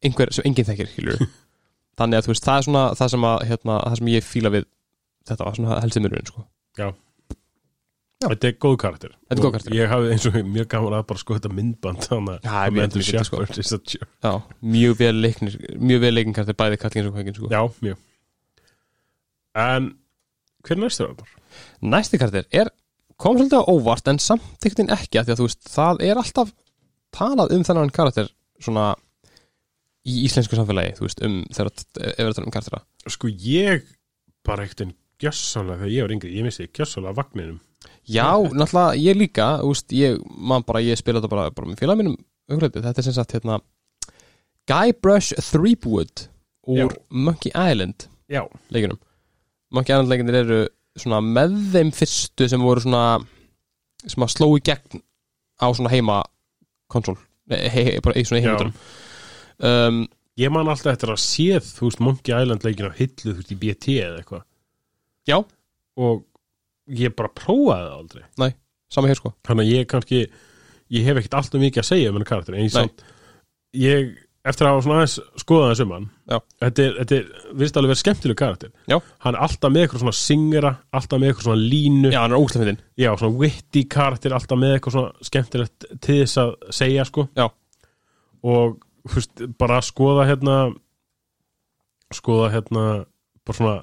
[0.04, 1.23] einhver sem enginn þekkir, skilur
[2.01, 4.51] þannig að þú veist, það er svona það sem, að, hérna, það sem ég fíla
[4.58, 4.67] við
[5.29, 6.45] þetta var svona helsti myrurinn, sko
[6.79, 6.89] Já.
[8.25, 9.73] Þetta er góð karakter Þetta er góð karakter.
[9.75, 12.97] Ég hafði eins og mjög gaman að bara sko þetta myndband Þannig Já, ég veit
[12.99, 13.41] ekki, sko.
[13.43, 14.31] Shepard is a jerk Já,
[14.75, 15.57] mjög vel leiknir,
[15.91, 18.01] mjög vel leiknir karakter bæði kallins og kveikin, sko Já, mjög
[19.65, 19.91] En
[20.65, 21.43] hver er næstur það bara?
[21.95, 22.71] Næsti karakter er,
[23.21, 26.19] kom svolítið á óvart en samt ekkert ekki, af því að þú veist það er
[26.19, 26.51] alltaf
[27.15, 28.89] talað um þennan karakter svona
[30.05, 32.81] í íslensku samfélagi, þú veist, um þegar ef við erum um karaktera
[33.15, 33.85] Sko ég
[34.45, 37.60] bara ekkert en gjössanlega þegar ég var yngri, ég missi gjössanlega vagninum
[38.06, 41.99] Já, náttúrulega ég líka veist, ég, man bara, ég spila þetta bara, bara með félag
[42.01, 42.15] mínum
[42.51, 43.60] umhverfið, þetta er sem sagt hérna
[44.69, 46.28] Guybrush Threepwood
[46.65, 47.01] úr Já.
[47.10, 48.99] Monkey Island Já, leikunum
[49.73, 50.60] Monkey Island leikunir eru
[50.97, 53.06] svona með þeim fyrstu sem voru svona
[54.06, 55.01] sem að sló í gegn
[55.62, 56.19] á svona heima
[56.91, 57.17] konsól,
[57.49, 58.47] he, he, bara í svona Já.
[58.49, 58.75] heimatunum
[59.69, 60.04] um,
[60.41, 63.54] ég man alltaf eftir að séð þú veist Monkey Island leikin á hillu þú veist
[63.56, 64.45] í BT eða eitthvað
[65.25, 65.39] Já,
[65.97, 66.25] og
[66.91, 68.53] ég bara prófaði það aldrei
[68.93, 70.21] sama hér sko þannig að ég kannski
[70.93, 72.75] ég hef ekkert alltaf mikið að segja um henni karakter en ég Nei.
[72.75, 73.03] samt
[73.75, 74.13] ég
[74.45, 76.38] eftir að hafa svona aðeins skoðað þessum hann Já.
[76.61, 78.97] þetta er, þetta er, virðist alveg verið skemmtileg karakter Já.
[79.25, 82.43] hann er alltaf með eitthvað svona singera alltaf með eitthvað svona línu Já, hann er
[82.43, 87.07] ógæslega fyndin Já, svona witty karakter alltaf með eitthvað svona skemmtilegt til þess að segja
[87.09, 87.47] sko Já.
[88.45, 90.59] og þú veist, bara að skoða hérna
[92.13, 92.85] skoða hérna
[93.45, 93.75] bara svona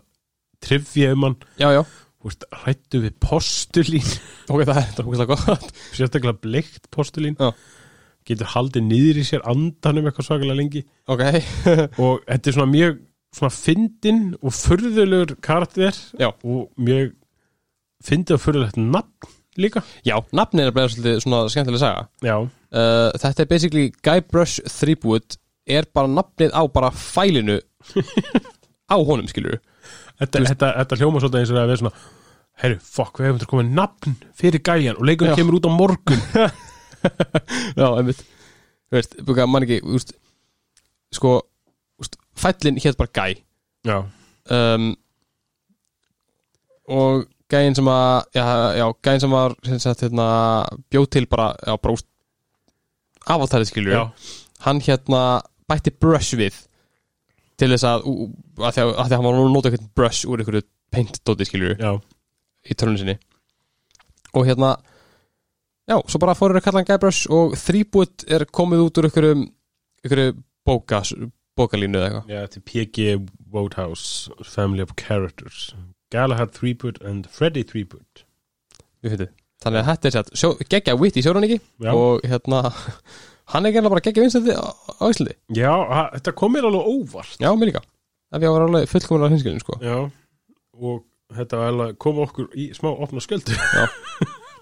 [0.64, 1.36] trivja um hann.
[1.60, 1.82] Já, já,
[2.22, 4.10] þú veist, hrættu við postulín.
[4.52, 5.68] Ok, það er þetta ógæslega gott.
[5.94, 7.38] Sérstaklega bleikt postulín.
[7.40, 7.52] Já.
[8.28, 10.82] getur haldið niður í sér andanum eitthvað svakalega lengi.
[11.10, 11.22] Ok,
[12.04, 13.00] og þetta er svona mjög
[13.32, 15.96] svona fyndin og furðulegur karakter
[16.28, 17.14] og mjög
[18.04, 19.82] fyndið og furðulegt nafn líka.
[20.06, 22.04] Já, nafnið er bara svolítið svona skemmtilega saga.
[22.24, 27.58] Já, uh, Þetta er basically Guybrush Threepwood er bara nafnið á bara fælinu
[28.92, 29.58] á honum, skilur
[30.20, 31.94] þetta, þetta, þetta hljóma svolítið eins og að við svona
[32.62, 35.38] herru, fokk, við hefum þetta komið nafn fyrir gæjan og leikurinn Já.
[35.40, 36.26] kemur út á morgun.
[37.80, 38.20] Já, einmitt.
[38.92, 40.12] Þú veist, búið mann ekki, veist
[41.12, 41.38] Sko,
[42.00, 43.40] veist, fællin hétt bara Guy
[43.84, 43.98] já,
[44.50, 44.92] um,
[46.88, 48.44] og gæinn sem að já,
[48.78, 50.26] já gæinn sem var sagt, hérna,
[50.92, 52.08] bjóð til bara, já, bara úst,
[53.26, 54.04] afaltærið skilur já,
[54.66, 55.22] hann hérna
[55.68, 56.56] bætti brush við
[57.62, 58.06] til þess að,
[58.58, 61.76] að, því að, að að hann var að nota eitthvað brush úr einhverju paint-dóti skilur
[61.78, 61.92] já,
[62.66, 63.18] í törnum sinni.
[64.34, 64.74] Og hérna
[65.86, 69.36] já, svo bara fórir að kalla hann Guybrush og Threepwood er komið út úr einhverju
[70.02, 70.34] einhverju
[70.66, 71.02] bóka
[71.58, 72.32] bókalínu eða eitthvað.
[72.32, 73.16] Já, þetta er P.G.
[73.52, 75.72] Wodehouse Family of Characters.
[76.12, 78.24] Galahad Threepwood and Freddy Threepwood.
[79.02, 82.64] Þannig að þetta er sett sjó, geggja vitt í sjóraningi já, og hérna
[83.52, 85.34] hann er gerðlega bara geggja vinsandi á, á Íslandi.
[85.56, 85.72] Já
[86.14, 87.34] þetta kom mér alveg óvart.
[87.42, 87.82] Já, mér líka.
[88.32, 89.78] Ef ég var alveg fullkomulega hinskilin sko.
[89.82, 89.98] Já,
[90.78, 91.02] og
[91.36, 93.56] þetta kom okkur í smá opna sköldu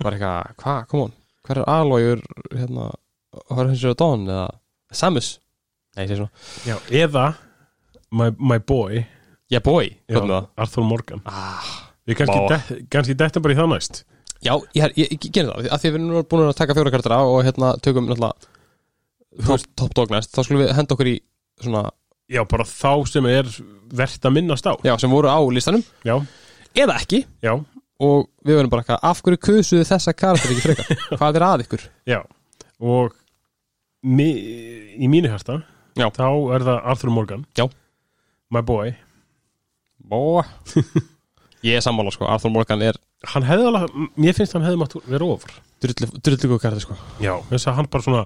[0.00, 1.14] Var eitthvað, hvað, come on
[1.46, 2.20] Hver er alójur,
[2.54, 2.90] hérna
[3.50, 4.48] Horizon Dawn eða
[4.94, 5.38] Samus?
[5.96, 6.30] Nei, ég sé svona.
[6.66, 7.24] Já, eða
[8.10, 9.04] My, my Boy.
[9.50, 10.46] Yeah boy, já?
[10.56, 11.22] Arthur Morgan.
[11.26, 14.04] Ah, við kannski, þetta bara í það næst.
[14.46, 16.92] Já, ég, ég, ég gerir það af Því að við erum búin að taka fjóra
[16.94, 18.49] kartara og hérna tökum náttúrulega
[19.46, 21.16] top, top Þá skulum við henda okkur í
[21.60, 21.84] svona
[22.30, 23.48] já, bara þá sem er
[23.90, 24.74] verðt að minnast á.
[24.86, 25.82] Já, sem voru á listanum.
[26.06, 26.18] Já,
[26.78, 27.24] Eða ekki.
[27.42, 27.56] Já,
[28.00, 31.00] og við verðum bara eitthvað af hverju kusuðu þessa karakter ekki frekar?
[31.18, 31.86] Hvað er að ykkur?
[32.08, 32.20] Já.
[32.80, 33.16] Og
[34.06, 34.28] mi,
[34.96, 35.60] í mínu hérsta
[35.98, 37.44] þá er það Arthur Morgan.
[37.58, 37.66] Já.
[38.54, 38.94] my boy.
[40.10, 40.40] Bó
[41.66, 42.98] ég er sammála sko, Arthur Morgan er
[43.34, 45.58] hann hefði alveg, mér finnst hann hefði mátt vera ofur.
[45.82, 46.96] Drullu góð karakter sko.
[47.20, 48.22] Já, þess að hann bara svona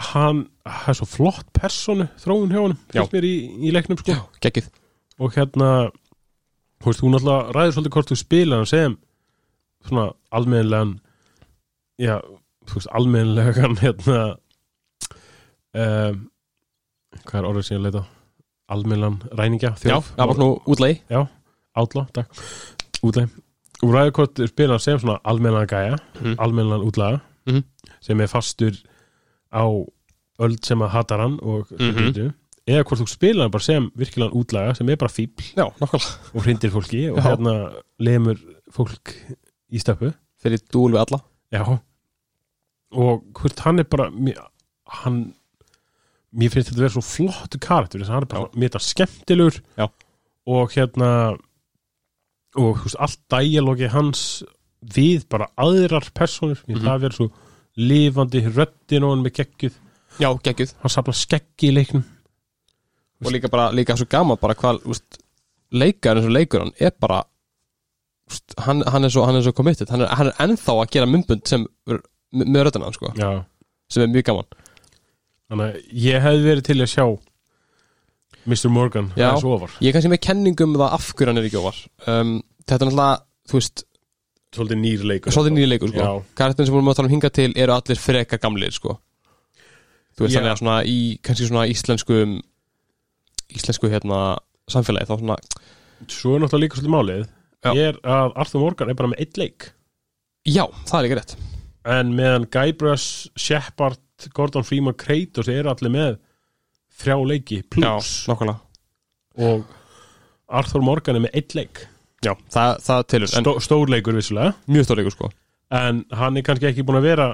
[0.00, 2.74] hann er svo flott personu þróun hjá Já.
[3.04, 3.34] finnst mér í,
[3.68, 4.68] í leiknum sko geggið,
[5.20, 5.70] og hérna
[6.80, 8.96] þú veist, hún alltaf ræður svolítið hvort þú spila hann sem
[9.88, 10.94] svona almennilegan
[12.00, 12.16] já,
[12.68, 14.20] þú veist, almennilegan hérna
[15.74, 16.24] um,
[17.26, 18.06] hvað er orðið sem ég leita á?
[18.70, 21.00] almennilegan ræningja já, það var nú útlegi
[21.80, 22.42] átla, takk
[23.06, 23.36] útleið
[23.80, 26.36] og ræður hvort þú spila hann sem svona almennilegan gæja Mhm.
[26.38, 27.64] almennilegan útlaga Mhm.
[28.00, 28.72] sem er fastur
[29.52, 29.64] á
[30.40, 32.32] öld sem að hatar hann og Mhm.
[32.66, 35.64] eða hvort þú spila hann bara sem virkilegan útlaga sem er bara fíbl já,
[36.34, 37.22] og hrindir fólki og Já.
[37.34, 38.36] hérna lemur
[38.72, 39.14] fólk
[39.72, 41.20] í stöpu fyrir dúl við alla
[41.52, 41.80] já
[42.92, 44.10] og hvort hann er bara
[45.02, 45.34] hann
[46.34, 49.88] mér finnst þetta að vera svo flott karakter hann er bara, mér þetta skemmtilegur Já.
[50.46, 51.38] og hérna
[52.56, 54.42] og veist, allt dæjalógi hans
[54.82, 56.84] við bara aðrar personur mér Mhm.
[56.86, 57.30] það að vera svo
[57.80, 59.76] lifandi röddin og hann með geggjuð.
[60.20, 60.74] Já, geggjuð.
[60.82, 62.04] Hann safna skeggi í leiknum.
[63.24, 65.20] Og líka bara, líka svo gaman bara hvað, úst,
[65.76, 67.20] leikar eins og leikur hann er bara
[68.30, 69.92] úst, hann, hann er svo, hann er svo committed.
[69.92, 73.30] Hann er, hann er ennþá að gera myndbund sem með, röddina hann sko, já.
[73.92, 74.54] sem er mjög gaman.
[75.50, 77.04] Þannig að ég hefði verið til að sjá
[78.48, 78.70] Mr.
[78.72, 79.30] Morgan Já.
[79.30, 79.72] aðeins ofar.
[79.82, 82.76] Ég er kannski með kenningum um það af hverju hann er ekki óvar um, þetta
[82.78, 83.82] er náttúrulega, þú veist
[84.54, 86.04] svolítið nýr leikur svolítið nýja leikur sko.
[86.04, 86.12] Já.
[86.40, 88.96] karakterin sem vorum að tala um hinga til eru allir frekar gamlir sko.
[90.16, 90.40] þú veist Já.
[90.40, 92.20] þannig að svona í kannski svona íslensku
[93.54, 94.22] íslensku hérna
[94.70, 95.36] samfélagi þá svona
[96.08, 97.24] Svo er náttúrulega líka svolítið málið
[97.60, 97.70] Já.
[97.76, 99.70] er að Arthur Morgan er bara með eitt leik
[100.48, 101.34] já, það er ekki rétt
[101.90, 104.00] en meðan Guybrush, Shepard
[104.36, 106.16] Gordon Freeman, Kratos eru allir með
[107.00, 108.58] þrjá leiki pluss já, nákvæmlega
[109.40, 109.64] og
[110.50, 111.84] Arthur Morgan er með eitt leik
[112.24, 114.54] já, það, það tilur Stó, stór leikur vissulega.
[114.68, 115.30] Mjög stór leikur sko.
[115.70, 117.28] En hann er kannski ekki búin að vera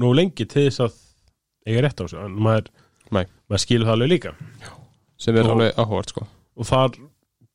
[0.00, 0.98] nú lengi til þess að
[1.68, 2.18] eiga rétt á þessu.
[2.24, 2.70] En maður,
[3.12, 4.32] maður skilur það alveg líka.
[5.20, 6.26] Sem er Og- alveg áhugavert sko.
[6.56, 6.98] og þar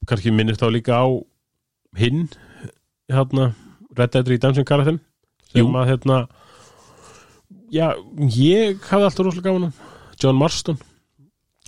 [0.08, 1.06] kannski minnist þá líka á
[1.98, 2.28] hinn
[3.12, 3.54] hérna
[3.98, 5.00] Red Dead Redemption karakterin
[5.52, 6.28] sem að hérna
[7.74, 9.74] já, ég hafði alltaf rosalega gaman
[10.22, 10.78] John Marston.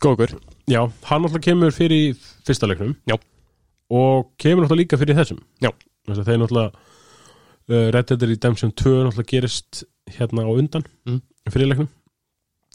[0.01, 0.37] Góður.
[0.69, 2.15] Já, hann alltaf kemur fyrir
[2.45, 2.95] fyrsta leiknum.
[3.09, 3.17] Já.
[3.89, 5.39] Og kemur alltaf líka fyrir í þessum.
[5.63, 5.71] Já.
[6.07, 9.83] Þess að þeir náttúrulega uh, Red Dead Redemption 2 náttúrulega gerist
[10.17, 11.21] hérna á undan Mm.
[11.51, 11.89] fyrir leiknum.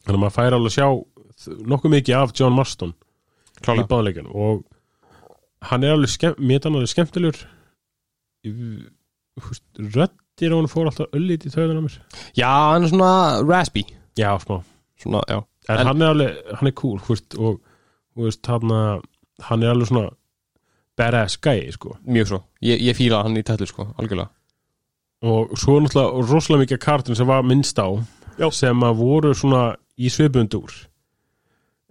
[0.04, 3.88] Þannig að maður fær alveg að sjá nokkuð mikið af John Marston í Klálega.
[3.90, 4.64] báðleikunum og
[5.70, 7.44] hann er alveg skemm, alveg skemmtilegur.
[8.44, 8.88] Í-
[9.78, 11.96] röddir á hann fór alltaf öllít í töðun á mér.
[12.36, 13.12] Já, hann er svona
[13.46, 13.84] raspy.
[14.18, 14.62] Já, smá.
[15.00, 15.38] Svona, já.
[15.68, 17.60] En, En- hann er alveg, hann er cool hvort, og
[18.16, 19.02] þú veist, hann,
[19.48, 20.10] hann er alveg svona
[20.98, 21.96] badass gæi sko.
[22.06, 22.40] Mjög svo.
[22.62, 24.30] Ég, ég fíla hann í tætlu, sko, algjörlega.
[25.22, 27.86] Og svo náttúrulega rosalega mikið kartin sem var minnst á
[28.40, 28.48] Já.
[28.50, 30.72] sem að voru svona í svipundúr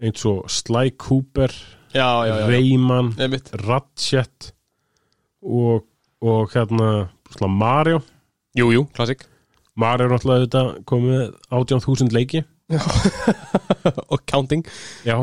[0.01, 1.53] eins og Sly Cooper
[1.93, 3.51] Já, Rayman, Einmitt.
[3.67, 4.51] Ratchet
[5.43, 5.85] og,
[6.23, 7.99] og hérna svona Mario.
[8.57, 9.25] Jú, jú, klassik.
[9.75, 12.43] Mario er náttúrulega þetta komið 18.000 leiki.
[14.11, 14.63] Og counting.
[15.07, 15.17] Já,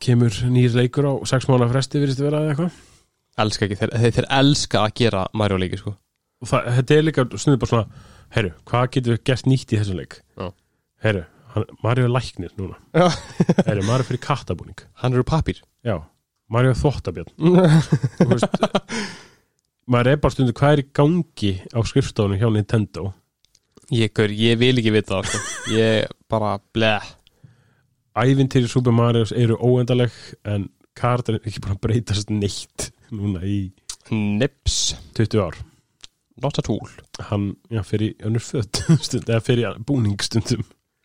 [0.00, 2.82] kemur nýr leikur á 6 mánu fresti virðist vera eða eitthvað
[3.42, 5.94] Elska ekki, þeir, þeir, þeir elska að gera Mario leiki, sko.
[6.44, 9.78] Og það, þetta er líka snuðið bara svona herru, hvað getur við gert nýtt í
[9.80, 10.18] þessum leik?
[10.38, 10.46] Já.
[11.04, 11.24] herru,
[11.84, 12.78] Mario er læknir núna.
[12.94, 13.06] Já.
[13.66, 14.84] herru, Mario er fyrir kattabúning.
[15.02, 15.98] Hann eru pappir já,
[16.52, 17.34] Mario er þvottabjörn.
[18.20, 18.56] Þú veist,
[19.90, 23.10] maður er bara stundu hvað er í gangi á skrifstofunum hjá Nintendo?
[23.92, 25.74] Ég, gaur, ég vil ekki vita það, sko.
[25.74, 27.10] Ég bara, bleh.
[28.14, 30.14] Ævintýri Super Marios eru óendaleg
[30.46, 33.58] en kartan er ekki bara að breytast neitt núna í
[34.12, 34.94] Nips.
[35.16, 35.56] 20 ár.
[36.42, 36.90] Not at all
[37.30, 40.64] hann, já, fyrir önnur föt stund, eða fyrir búningstundum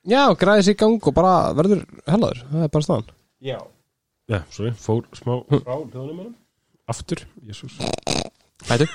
[0.10, 2.39] Já, græði sér í gang og bara verður hellaður.
[2.50, 3.10] Það er bara staðan.
[3.45, 3.58] Já,
[4.32, 6.32] já, sorry, fór smá frá hljóðunum hann
[6.89, 7.78] aftur, jésús
[8.67, 8.88] Hættu.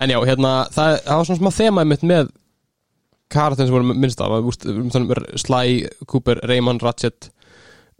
[0.00, 2.30] En já, hérna, það, það var svona smá þema mitt með
[3.32, 4.34] karakterin sem voru minnst af.
[4.34, 7.30] Um, Sly, Cooper, Rayman, Ratchet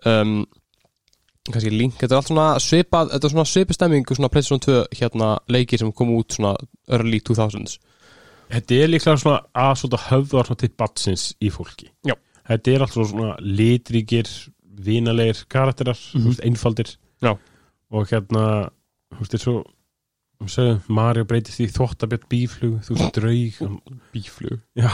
[0.09, 0.41] um,
[1.55, 4.99] kannski Link, þetta er allt svona svipað þetta er svona svipið stemmingu, svona PlayStation 2
[5.01, 6.55] hérna leikir sem kom út svona
[6.93, 7.79] early 2000s
[8.49, 11.91] Þetta er líklega svona að svona höfðar svona til batsins í fólki.
[12.09, 12.15] Já.
[12.49, 14.31] Þetta er alltaf svona litríkir,
[14.85, 16.95] vinalegir karakterar, mm einfaldir.
[17.25, 17.35] Já.
[17.93, 18.45] Og hérna,
[19.13, 19.43] þú veist, þetta
[20.49, 23.79] er svo, Mario breytist í þvottabjörn bíflug, þú veist, draug.
[24.15, 24.89] Bíflug Já,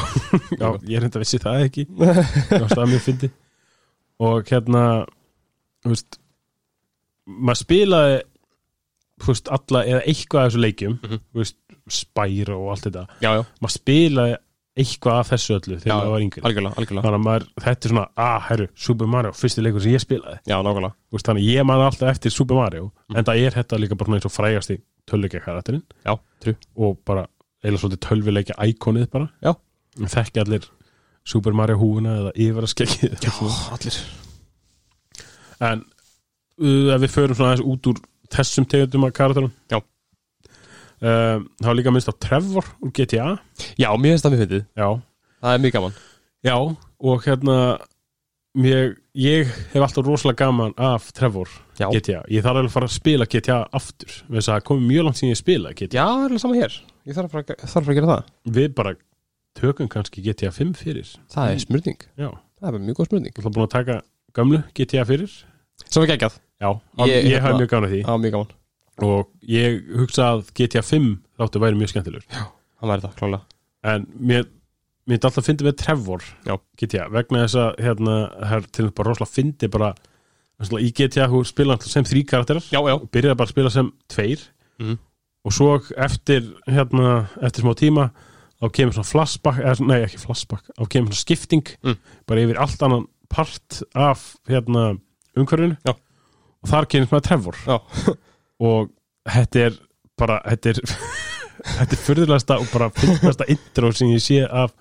[0.58, 1.86] já, ég er enda vissi það ekki.
[2.48, 3.30] Það er mjög fyndi.
[4.24, 4.84] Og hérna,
[5.84, 6.18] þú veist,
[7.26, 8.16] maður spilaði,
[9.26, 11.56] veist, alla, eða eitthvað af þessu leikjum, þú veist,
[11.94, 13.02] Spyro og allt þetta.
[13.20, 14.36] Já, já, maður spilaði
[14.74, 16.40] eitthvað af þessu öllu þegar Já, maður var yngri.
[16.48, 17.04] algjörlega, algjörlega.
[17.04, 20.38] Þannig að maður, þetta er svona, ah, herru, Super Mario fyrsti leikur sem ég spilaði.
[21.14, 23.16] Veist, þannig að ég man alltaf eftir Super Mario Mm.
[23.20, 25.82] en það er þetta líka bara eins og frægasti tölvuleikja karakterinn.
[26.06, 27.26] Já, trú og bara
[27.62, 29.28] eða svolítið tölvuleikja íkonið bara.
[30.00, 30.66] Þekki allir
[31.24, 33.12] Super Mario húuna eða yfir að skeggi
[33.70, 34.00] allir.
[35.60, 35.84] En
[36.60, 38.00] ef við förum svona aðeins út úr
[38.34, 39.52] þessum tegundum af karakterum.
[39.72, 39.78] Já.
[39.80, 43.26] um, það var líka minnst á Trevor úr GTA
[43.80, 44.64] Já, mér finnst það mér fyndið.
[44.78, 44.88] Já,
[45.44, 45.96] Það er mjög gaman.
[46.44, 46.54] Já,
[47.04, 47.56] og hérna
[48.54, 52.88] mér, ég hef alltaf rosalega gaman af Trevor Já, GTA, ég þarf alveg að fara
[52.88, 56.22] að spila GTA aftur, að það komið mjög langt síðan ég spila GTA, Já, það
[56.22, 56.78] er alveg sama hér.
[57.04, 58.28] Ég þarf að fara, þarf að, að gera það.
[58.56, 58.94] Við bara
[59.58, 61.10] tökum kannski GTA 5 fyrir.
[61.34, 62.06] Það er smurning.
[62.16, 62.30] Já,
[62.64, 63.34] Það er mjög góð smurning.
[63.34, 63.96] Ég ætla búin að taka
[64.34, 65.34] gamlu GTA fyrir
[65.90, 66.38] Sem er geggjað.
[66.60, 68.00] Já, Ég- ég, hérna- hef mjög gaman að því.
[68.04, 68.52] Já, mjög gaman.
[69.02, 71.08] Og ég hugsa að GTA 5
[71.38, 72.26] þáttu væri mjög skemmtilegur.
[72.30, 73.42] Það væri það, klálega.
[73.84, 74.44] En mér,
[75.08, 76.56] mér er alltaf að fyndi með Trevor Já.
[76.78, 78.14] GTA, vegna þess að hérna,
[78.54, 79.94] er til þess bara rosalega fyndi bara
[80.80, 82.94] í GTA þú spila sem þrý karakterar Já, já.
[82.94, 84.40] og byrjaði bara að spila sem tveir.
[84.80, 84.98] Mhm.
[85.44, 88.10] og svo eftir hérna, eftir smá tíma
[88.62, 91.98] þá kemur svona flashback, eða, nei ekki flashback þá kemur svona skipting Mm.
[92.26, 94.98] bara yfir allt annan part af hérna,
[95.38, 95.76] umhverfinu.
[95.86, 95.94] Já.
[96.64, 97.58] og þar kemur svona Trevor.
[97.66, 97.76] Já.
[98.68, 98.90] og
[99.34, 99.80] þetta er
[100.20, 100.80] bara þetta er,
[101.78, 104.74] þetta er fyrðulegasta og bara fyrðulegasta intro sem ég sé af,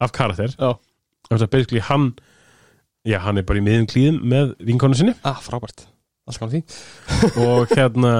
[0.00, 0.54] af karakter.
[0.58, 0.74] Já.
[1.28, 2.10] þannig að basically hann
[3.06, 5.16] já, hann er bara í miðum klíðum með vinkonu sinni.
[5.24, 5.86] Ah, frábært.
[6.28, 8.12] Alls kannar því og hérna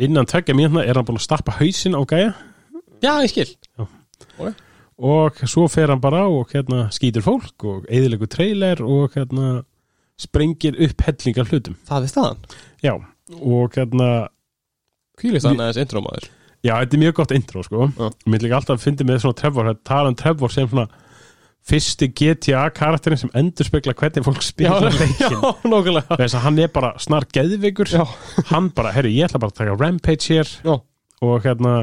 [0.00, 2.30] innan tveggja mínutna er hann búin að stappa hausinn á gæja
[3.04, 3.50] Já, ég skil.
[4.96, 9.60] Og svo fer hann bara og hérna skýtur fólk og eðilegu trailer og hérna
[10.20, 11.76] sprengir upp hellingar hlutum.
[11.88, 12.44] Það er staðan.
[12.84, 12.94] Já,
[13.40, 14.10] og hérna
[15.16, 16.28] Kvílist hann aðeins intro maður.
[16.64, 17.88] Já, þetta er mjög gott intro sko.
[17.96, 18.08] Já.
[18.28, 20.86] mér líka alltaf að fyndi með svona Trevor að tala um Trevor sem svona
[21.66, 25.40] fyrsti GTA karakterin sem endur spekla hvernig fólk spila leikin
[26.20, 28.04] þess að hann er bara snar geðvigur Já.
[28.52, 30.52] hann bara, herru, ég ætla bara að taka Rampage hér.
[30.62, 30.74] Já.
[31.26, 31.74] og hérna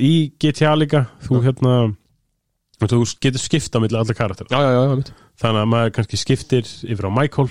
[0.00, 1.94] í GTA líka þú hérna og
[2.80, 7.06] þú getur skipta milli allir karakter Já, já, já, þannig að maður kannski skiptir yfir
[7.08, 7.48] á Michael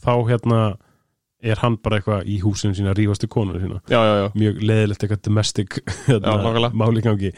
[0.00, 0.60] þá hérna
[1.40, 3.78] er hann bara eitthvað í húsinu sína rífast í konuna sína.
[3.88, 5.78] Já, já, já, mjög leðilegt eitthvað domestic
[6.10, 6.70] Já, nákvæmlega.
[6.76, 7.30] máli gangi.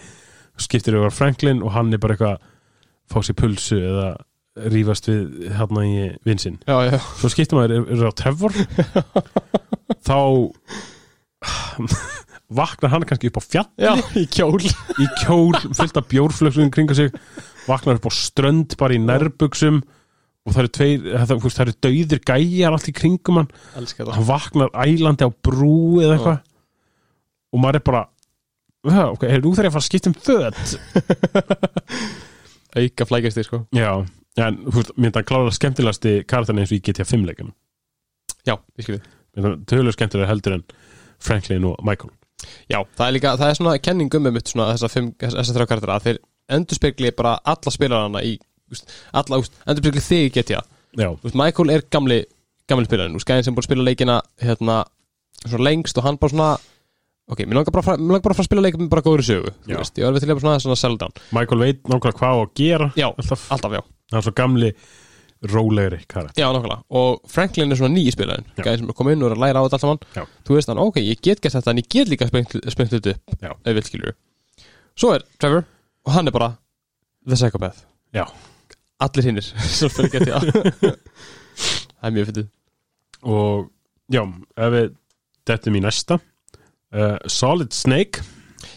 [0.59, 2.43] Skiptir yfir á Franklin og hann er bara eitthvað
[3.13, 4.09] fá sér pulsu eða
[4.73, 5.93] rífast við hérna í
[6.27, 6.59] vinsinn
[7.21, 8.59] svo skiptir maður yfir á Trevor.
[10.09, 10.19] Þá
[12.57, 14.61] vaknar hann kannski upp á fjall Já, í kjól.
[14.63, 17.11] Í kjól fyllt af bjórflöksum kringa sig
[17.69, 19.83] vaknar upp á strönd bara í nærbuxum
[20.43, 23.51] og það eru tveir það, þú veist, það eru dauðir gæjar allt í kringum hann.
[23.77, 24.09] Það.
[24.17, 26.41] Hann vaknar ælandi á brú eða eitthvað
[27.53, 28.03] og maður er bara
[28.89, 30.59] "Ja, ok, er nú þarf ég að fara að skipta um föt.
[32.83, 33.59] Auka flækjastir, sko.
[33.77, 33.91] Já,
[34.41, 37.53] en þú mér það klára skemmtilegasti karakterin eins og í GTA 5 leikunum
[38.49, 39.03] Já, ég skilji
[39.37, 40.65] það tölulega skemmtilega heldur en
[41.23, 42.13] Franklin og Michael
[42.71, 46.07] Já, það er líka, það er svona kenning um mitt svona þessar þrjá karakter að
[46.09, 46.21] þeir
[46.57, 48.35] endurspegli bara alla spilarana í,
[48.73, 52.21] úst, alla, úst, endurspegli þig í já, úst, Michael er gamli,
[52.69, 54.83] gamli spilarinn, úst, gæðin sem búin að spila leikina hérna,
[55.47, 56.51] svona lengst og hann bara svona
[57.33, 59.53] ok, mér langar bara, mig langar bara fara að spila leikin með bara góður sögu,
[59.65, 59.77] Já.
[59.77, 62.37] þú veist, ég var við til að svona, svona sell down, Michael veit nákvæmlega hvað
[62.37, 63.83] á að gera já, alltaf, alltaf já.
[64.13, 64.73] Hann er svo gamli
[65.43, 66.39] rólegri karakter.
[66.39, 68.63] Já, nákvæmlega, og Franklin er svona nýji spilarinn Já.
[68.63, 70.03] gæðin sem komið inn og er að læra á þetta allt saman.
[70.15, 70.25] Já.
[70.47, 73.43] þú veist hann, ok, ég get gert þetta en ég get líka spengt þetta upp,
[73.67, 74.15] ef við skilur
[74.99, 75.65] svo er Trevor,
[76.07, 76.51] og hann er bara
[77.27, 77.85] the psychopath.
[78.15, 78.27] Já.
[79.03, 79.47] allir hinnir
[79.79, 80.41] sem fyrir GTA
[82.03, 82.51] það er mjög fyndið.
[83.23, 83.69] Og
[84.13, 84.23] já,
[84.59, 84.95] ef við
[85.49, 88.23] dettum í næsta uh, Solid Snake.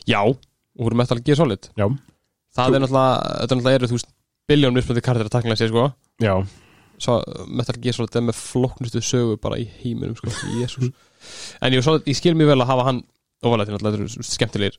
[0.10, 1.70] Já, úr Metal Gear Solid.
[1.78, 1.88] Já,
[2.58, 4.02] það er náttúrulega, þetta er náttúrulega eru þú
[4.46, 5.88] biljón mismöndi kartir að takla sér sko
[6.24, 6.36] já,
[6.96, 7.18] Svo,
[7.52, 10.92] Metal Gear Solid er með flokknustu sögu bara í heiminum sko, jésús
[11.60, 13.02] en ég, Solid, ég skil mjög vel að hafa hann
[13.46, 14.78] ofalætti náttúrulega, þetta eru skemmtilegir.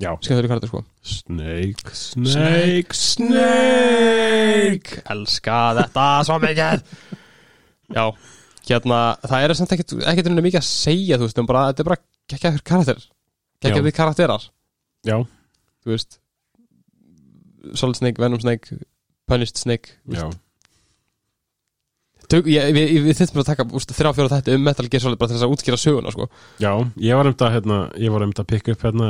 [0.00, 0.10] Já.
[0.22, 0.80] Skemmtilegir kartir sko.
[1.04, 4.88] Snake, Snake, Snake!
[5.12, 6.84] Elska þetta svo mikið!
[7.90, 8.04] Já,
[8.70, 11.82] hérna það er samt ekkert, ekkert rauninni mikið að segja þú veist, um bara, þetta
[11.82, 13.00] er bara geggjaður karakter
[13.60, 14.42] geggjaður við karakterar.
[15.06, 15.16] Já,
[15.84, 16.20] þú veist
[17.76, 18.78] Solid Snake, Venom Snake
[19.28, 20.30] Punished Snake já,
[22.30, 25.02] Tök, ég, við, við þurfum bara að taka úst, þrjá fjóra þetta um Metal Gear
[25.02, 26.28] Solid bara til þess að útskýra söguna sko.
[26.62, 26.70] já
[27.02, 29.08] ég var um þetta hérna, ég var um þetta að pikka upp hérna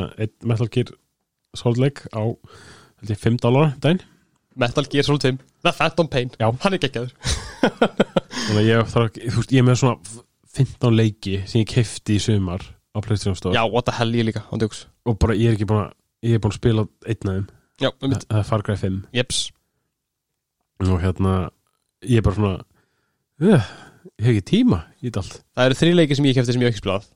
[0.48, 0.94] Metal Gear
[1.60, 4.00] Solid Lake á held ég 5 dólar dæn
[4.60, 6.30] Metal Gear Solid 5, The Phantom Pain.
[6.40, 6.50] Já.
[6.62, 7.12] hann er geggjaður.
[8.48, 10.18] Þannig að ég þarf þú veist, ég er með svona
[10.56, 13.54] 15 leiki sem ég kefti í sumar á Playstation Store.
[13.54, 14.84] Já, what the hell ég líka, án djóks.
[15.06, 15.94] Og bara ég er ekki búin að
[16.26, 17.46] ég er búin að spila einn af þeim.
[17.80, 19.40] Já, um mitt, það er Far Cry 5 jeps.
[20.82, 21.36] Og hérna
[22.08, 22.54] ég er bara svona
[23.40, 23.64] ég
[24.20, 25.40] hef ekki tíma í þetta allt?
[25.56, 27.08] Það eru þrý leiki sem ég kefti sem ég hef ekki spilað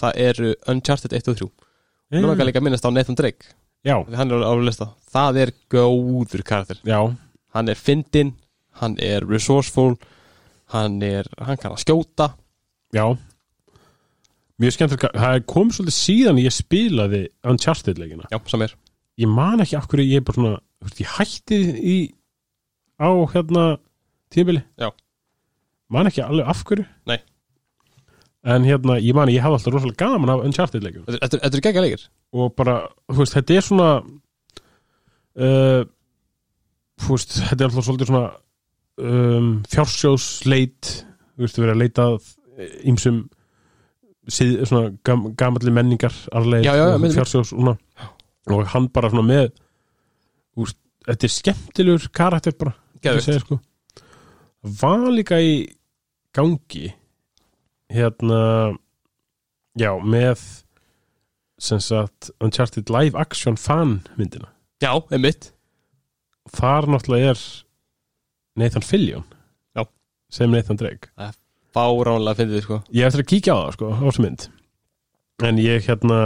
[0.00, 3.54] það eru Uncharted 1 og 3 nú er líka að minnast á Nathan Drake.
[3.86, 4.90] Hann er á lista.
[5.10, 6.78] Það er góður karakter.
[6.86, 7.00] Já,
[7.54, 8.34] hann er fyndinn,
[8.78, 9.96] hann er resourceful
[10.74, 12.32] hann er, hann kann að skjóta.
[12.94, 13.06] Já.
[14.56, 18.28] Mjög skemmtilegt, það kom svolítið síðan ég spilaði Uncharted leikina.
[18.32, 18.74] Já, sem er
[19.20, 21.96] ég man ekki af hverju ég er bara svona ég hætti í
[23.00, 23.64] á hérna
[24.32, 24.90] tímabili Já.
[25.92, 26.86] Man ekki alveg af hverju.
[27.10, 27.18] Nei.
[28.46, 31.82] en hérna, ég man ég hafði alltaf rosalega gaman af Uncharted leikina þetta eru geggja
[31.82, 32.06] leikir.
[32.36, 32.76] Og bara,
[33.10, 33.88] þú veist, þetta er svona
[35.42, 35.82] uh,
[37.02, 38.26] þú veist, þetta er alltaf svolítið svona
[39.02, 42.08] um, fjársjóðsleit þú veist, við erum að leita
[44.26, 47.76] síð, svona gam, gamalli menningar fjársjóðs svona,
[48.50, 49.50] og hann bara svona með
[50.56, 53.60] veist, þetta er skemmtilegur karakter bara, segja, sko.
[54.66, 55.58] Var líka í
[56.36, 56.90] gangi
[57.92, 58.40] hérna
[59.78, 60.42] já, með
[61.62, 64.50] sem sagt Uncharted live action fan myndina.
[64.82, 65.52] Já, einmitt.
[66.52, 67.44] Þar náttúrulega er
[68.60, 69.24] Nathan Fillion.
[69.76, 69.86] Já.
[70.30, 71.08] sem Nathan Drake.
[71.76, 72.80] Fáránlega fyndið sko.
[72.92, 74.46] Ég eftir að kíkja á það sko, á þessu mynd.
[75.44, 76.20] En ég hérna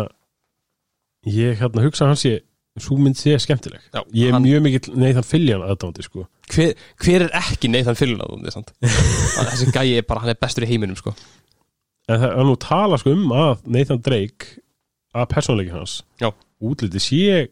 [1.26, 2.34] ég hérna hugsa að hann sé
[2.78, 3.82] svo mynd sé skemmtileg.
[3.90, 6.26] Já, ég er hann, mjög mikill Nathan Fillion aðdándi sko.
[6.50, 10.66] Hver, hver er ekki Nathan Fillion að hún þessi gæi er bara, hann er bestur
[10.66, 11.14] í heiminum sko.
[12.10, 14.60] En það er nú tala sko um að Nathan Drake
[15.14, 16.30] að persónleikin hans Já.
[16.62, 17.48] útliti sé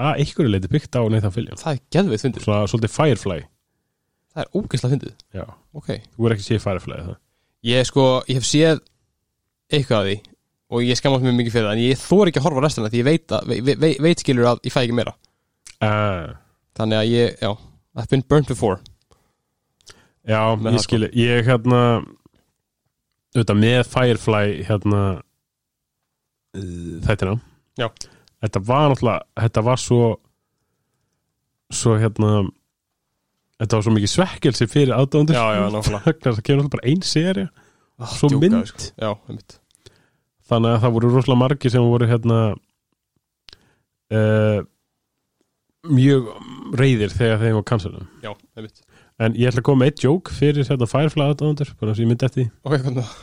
[0.00, 1.60] að einhverju leiti byggt á Nathan Fillion.
[1.60, 3.42] Það er geðveit fyndið, svona svolítið Firefly.
[4.32, 5.14] Það er ógeðslega fyndið.
[5.36, 5.44] Já,
[5.76, 7.18] ok, þú er ekki séð Firefly það
[7.62, 8.80] ég sko, ég hef séð
[9.72, 10.16] eitthvað af því
[10.72, 13.00] og ég skammast mér mikið fyrir það en ég þór ekki að horfa restina því
[13.02, 15.12] ég veit, að, veit, veit, veit skilur að ég fæ ekki meira.
[15.82, 16.32] Uh,
[16.78, 17.50] þannig að ég, já,
[17.98, 18.78] I've been burnt before.
[20.28, 21.80] Já, Með ég skilji, ég hérna
[23.34, 25.02] auðvitað með Firefly hérna
[26.56, 27.36] uh, þættina.
[27.80, 27.88] Já.
[28.42, 30.02] Þetta var náttúrulega, þetta var svo
[31.72, 32.32] svo hérna
[33.62, 35.36] þetta var svo mikið svekkelsi fyrir aðdóndur
[36.24, 37.46] það kemur alltaf bara ein seri
[38.02, 38.70] Ah, Svo djókaði, mynd.
[38.72, 38.86] sko.
[38.98, 39.52] Já, einmitt
[40.50, 42.38] þannig að það voru rosalega margir sem voru hérna
[44.12, 44.60] uh,
[45.92, 46.30] mjög
[46.78, 48.82] reyðir þegar þeim var cancelum Já, einmitt
[49.22, 52.10] en ég ætla að koma með eitt joke fyrir hérna Firefly aðdóndur bara sem ég
[52.10, 52.50] myndi eftir því.
[52.66, 53.14] Ok, hvernig það?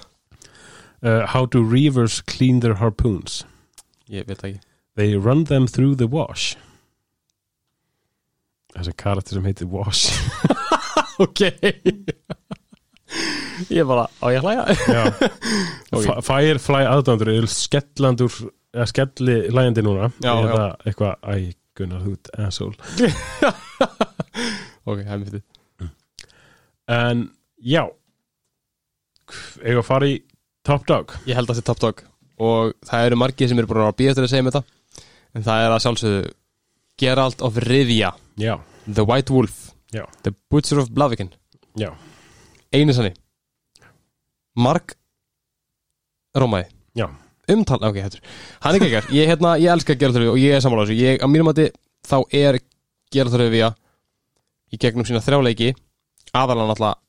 [1.03, 3.41] uh, How do reavers clean their harpoons?
[4.07, 4.65] Ég veit það ekki
[4.99, 6.55] They run them through the wash
[8.75, 10.11] þessi karakter sem heitir Wash
[11.25, 11.41] Ok
[13.73, 14.63] Ég bara, á ég að hlæja?
[14.87, 15.29] Já.
[15.95, 16.03] Ok.
[16.05, 18.35] F- Firefly aðdóndur er skellandur
[18.75, 20.11] eða skelli hlæjandi núna?
[20.21, 22.75] Já, eða eitthvað, æ, Gunnar, ert asshole.
[24.89, 25.89] Ok, það er myndið
[26.89, 27.23] En
[27.61, 27.83] já.
[29.61, 30.15] Eða að fara í
[30.65, 31.13] Top Dog?
[31.29, 32.01] Ég held að það sé top dog.
[32.41, 35.45] Og það eru margir sem eru búin að býja eftir að segja með þetta En
[35.45, 36.21] það er að sjálfsögðu
[36.99, 38.09] Geralt of Rivia.
[38.41, 38.55] Já,
[38.89, 39.59] The White Wolf.
[39.95, 40.03] Já.
[40.25, 41.29] The Butcher of Blaviken.
[41.79, 41.91] Já,
[42.75, 43.15] Einu sannig
[44.59, 44.95] Mark
[46.37, 47.07] Rómaði Já.
[47.49, 48.21] Umtal, ok, hættur.
[48.61, 50.61] Hann er geggar, ég, hérna, ég elska Rivia og ég er
[50.93, 51.69] ég, Á mínum mati
[52.05, 52.59] þá er
[53.41, 53.71] Rivia
[54.69, 55.71] Í gegnum sína þrjáleiki
[56.37, 56.99] Aðalan alltaf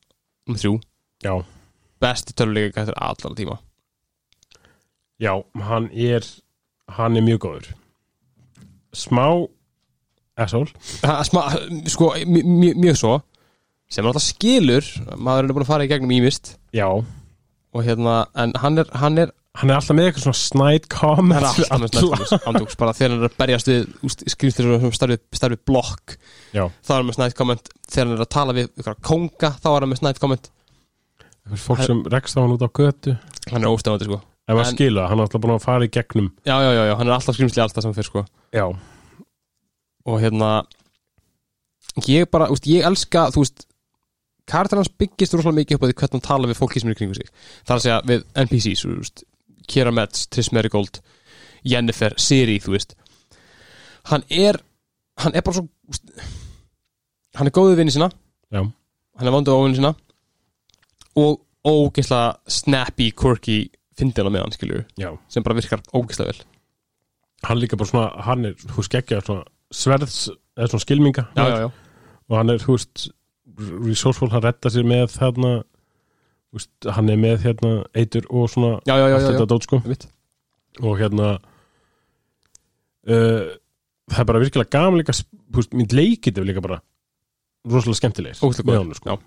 [0.49, 0.79] um þrjú.
[1.21, 1.35] Já.
[2.01, 3.59] Besti töluleiki eftir allar tíma.
[5.21, 5.35] Já,
[5.67, 6.25] hann er
[6.97, 7.67] Hann er mjög góður.
[8.97, 9.27] Smá
[10.41, 10.73] Asshole.
[11.05, 11.43] Ha, sma,
[11.87, 13.13] Sko, mj- mj- mjög svo
[13.91, 14.87] Sem alltaf skilur
[15.17, 16.87] Maður er búin að fara í gegnum ímist Já,
[17.71, 21.41] Og hérna, en hann er, hann er hann er alltaf með eitthvað svona snide comment
[21.41, 25.59] er alltaf með snætt andúks bara þegar hann er að berjast við skrýmstir sem starfið,
[25.67, 26.13] blokk
[26.55, 29.51] Já, þá er hann með snætt komment þegar hann er að tala við ykkur konga
[29.59, 30.47] þá er hann með snætt komment
[31.51, 33.15] eitthvað fólk sem rekst á hann út á götu.
[33.51, 34.19] Hann er óstefandi sko.
[34.47, 36.29] Ef maður skilur hann er alltaf búin að fara í gegnum.
[36.45, 38.23] Já, já, já, já, hann er alltaf skrýmsli alltaf sem fyrir sko.
[38.55, 38.65] Já,
[40.05, 40.51] og hérna
[42.07, 43.65] ég bara, úst, ég elska þú veist,
[44.49, 46.97] karakter hans byggist rosalega mikið upp á því hvernig hann tala við fólki sem er
[46.99, 47.29] kringu sig.
[47.65, 49.23] Það er að segja við NPCs þú veist,
[49.71, 51.01] Kira Metz, Triss Merigold
[51.67, 52.95] Jennifer, Siri, þú veist.
[54.09, 54.59] Hann er
[55.21, 55.67] hann er bara svo
[57.37, 58.09] hann er góðið vinni sína.
[58.51, 59.93] Já, hann er vandu á vinni sína.
[61.21, 63.59] Og ógeðslega snappy, quirky
[63.97, 65.11] fyndina með hann, skilju já.
[65.29, 66.45] sem bara virkar ógeðslega vel.
[67.45, 71.57] Hann líka bara svona, hann er, þú skeggja svona sverðs, eða svona skilminga já, já,
[71.63, 71.67] já,
[72.29, 73.05] og hann er, þú veist
[73.85, 75.53] resourceful, hann retta sér með þarna
[76.91, 79.81] hann er með hérna eitur og svona já, já, já, allt þetta dót sko
[80.81, 81.27] og hérna
[83.07, 83.51] uh,
[84.11, 85.05] það er bara virkilega
[85.55, 86.81] veist, minn leikit er líka bara
[87.67, 89.19] rosalega skemmtilegir honum, sko.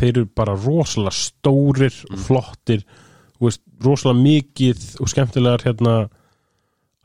[0.00, 2.22] þeir eru bara rosalega stórir Mm.
[2.26, 2.84] flottir
[3.42, 5.96] veist, rosalega mikið og skemmtilegar hérna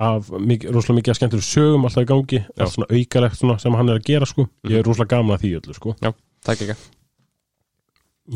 [0.02, 2.64] af mikið, rosalega mikið að skemmtilegur sögum alltaf í gangi, Já.
[2.66, 4.80] allt svona aukalegt svona, sem hann er að gera sko, ég Mhm.
[4.80, 6.76] er rosalega gaman að því öllu sko, það er ekki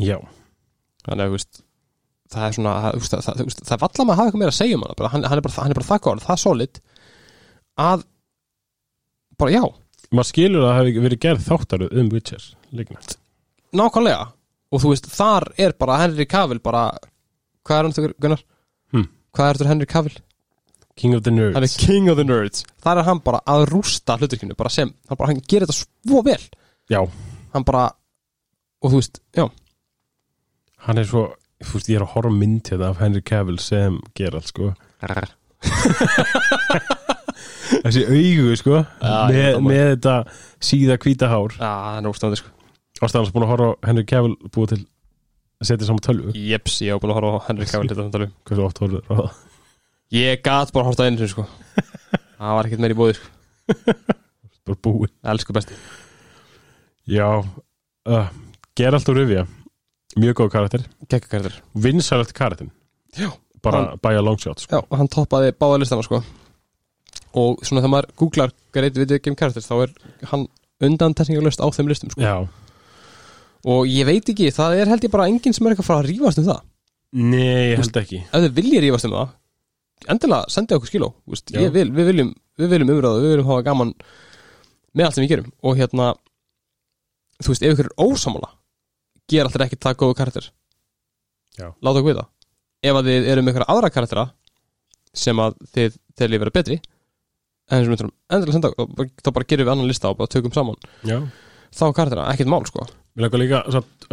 [0.06, 0.18] já,
[1.06, 1.62] þannig að veist
[2.32, 4.60] það er svona, það, það, það, það er valla maður að hafa eitthvað meira að
[4.60, 6.80] segja um bara, hann, hann, er bara, hann er bara það góð, það solid
[7.86, 8.04] að
[9.38, 9.62] bara já,
[10.10, 12.98] maður skilur að það hefði verið gerð þáttaruð um Witcher líkna,
[13.76, 14.24] nákvæmlega
[14.72, 16.84] og þú veist, þar er bara Henry Cavill bara,
[17.66, 18.42] hvað er hann þau Gunnar?
[18.92, 19.08] Hmm.
[19.34, 20.16] hvað er þetta Henry Cavill?
[20.96, 21.54] King of the Nerds.
[21.58, 22.62] Hann er king of the nerds.
[22.80, 26.22] Þar er hann bara að rústa hluturkinu bara sem, hann, bara, hann gerir þetta svo
[26.24, 26.40] vel.
[26.88, 27.02] Já,
[27.52, 27.90] hann bara,
[28.80, 29.44] og þú veist, já.
[30.86, 31.26] Hann er svo
[31.64, 34.72] þú veist, ég er að horfa mynd hérna af Henry Cavill sem Geralt sko.
[37.66, 38.84] Þessi augu sko ég
[39.32, 40.14] með, með þetta
[40.62, 41.56] síða hvíta hár.
[41.56, 42.52] Já, það er óstæðandi sko.
[43.04, 44.80] Ástæðan búin að horfa Henry Cavill búið til
[45.60, 46.36] að setja saman tölvu.
[46.36, 49.26] Jeps, ég hef búin að horfa Henry Cavill þetta samtali hversu oft horfður það
[50.14, 51.46] Ég gat bara á einu sko.
[52.38, 53.30] Það var ekkert meir í bóði sko.
[54.66, 55.78] bara búið Elsku besti.
[57.06, 58.28] Já, uh,
[58.78, 59.46] Geralt og Ruvia
[60.16, 60.86] mjög góð karakter.
[61.74, 62.70] Vinsælegt karakter.
[63.16, 63.30] Já.
[63.62, 64.76] bara by a long shot sko.
[64.76, 66.22] Já, og hann toppaði báða listana sko.
[67.36, 69.92] Og svona þegar maður googlar Great Video Game Characters Þá er
[70.30, 70.46] hann
[70.86, 72.22] undan tekningalöst á þeim listum sko.
[72.22, 72.46] Já,
[73.66, 76.08] Og ég veit ekki, það er held ég bara enginn sem er eitthvað frá að
[76.12, 76.60] rífast um það.
[77.16, 78.20] Nei, held ekki.
[78.28, 79.32] Ef þið viljið rífast um það
[80.12, 82.30] Endilega sendið okkur skiló vil, við, viljum,
[82.60, 83.94] við viljum umræða Við viljum hafa gaman
[84.96, 85.52] með allt sem við gerum.
[85.64, 86.10] Og hérna
[87.42, 88.50] Þú veist, ef ykkur er ósamála
[89.28, 90.44] Ger alltaf ekki það góðu karakter.
[91.58, 91.72] Já.
[91.82, 92.26] Láta okkur vita.
[92.86, 94.26] Ef að þið eru með ykkur aðra karaktera
[95.16, 96.78] Sem að þið telji vera betri
[97.66, 100.52] En við þurfum endilega senda okkur þá bara- gerum við annan lista og bara tökum
[100.54, 100.76] saman.
[101.02, 101.16] Já.
[101.74, 102.84] Þá karaktera, ekkert mál sko.
[103.16, 103.58] Mér langar líka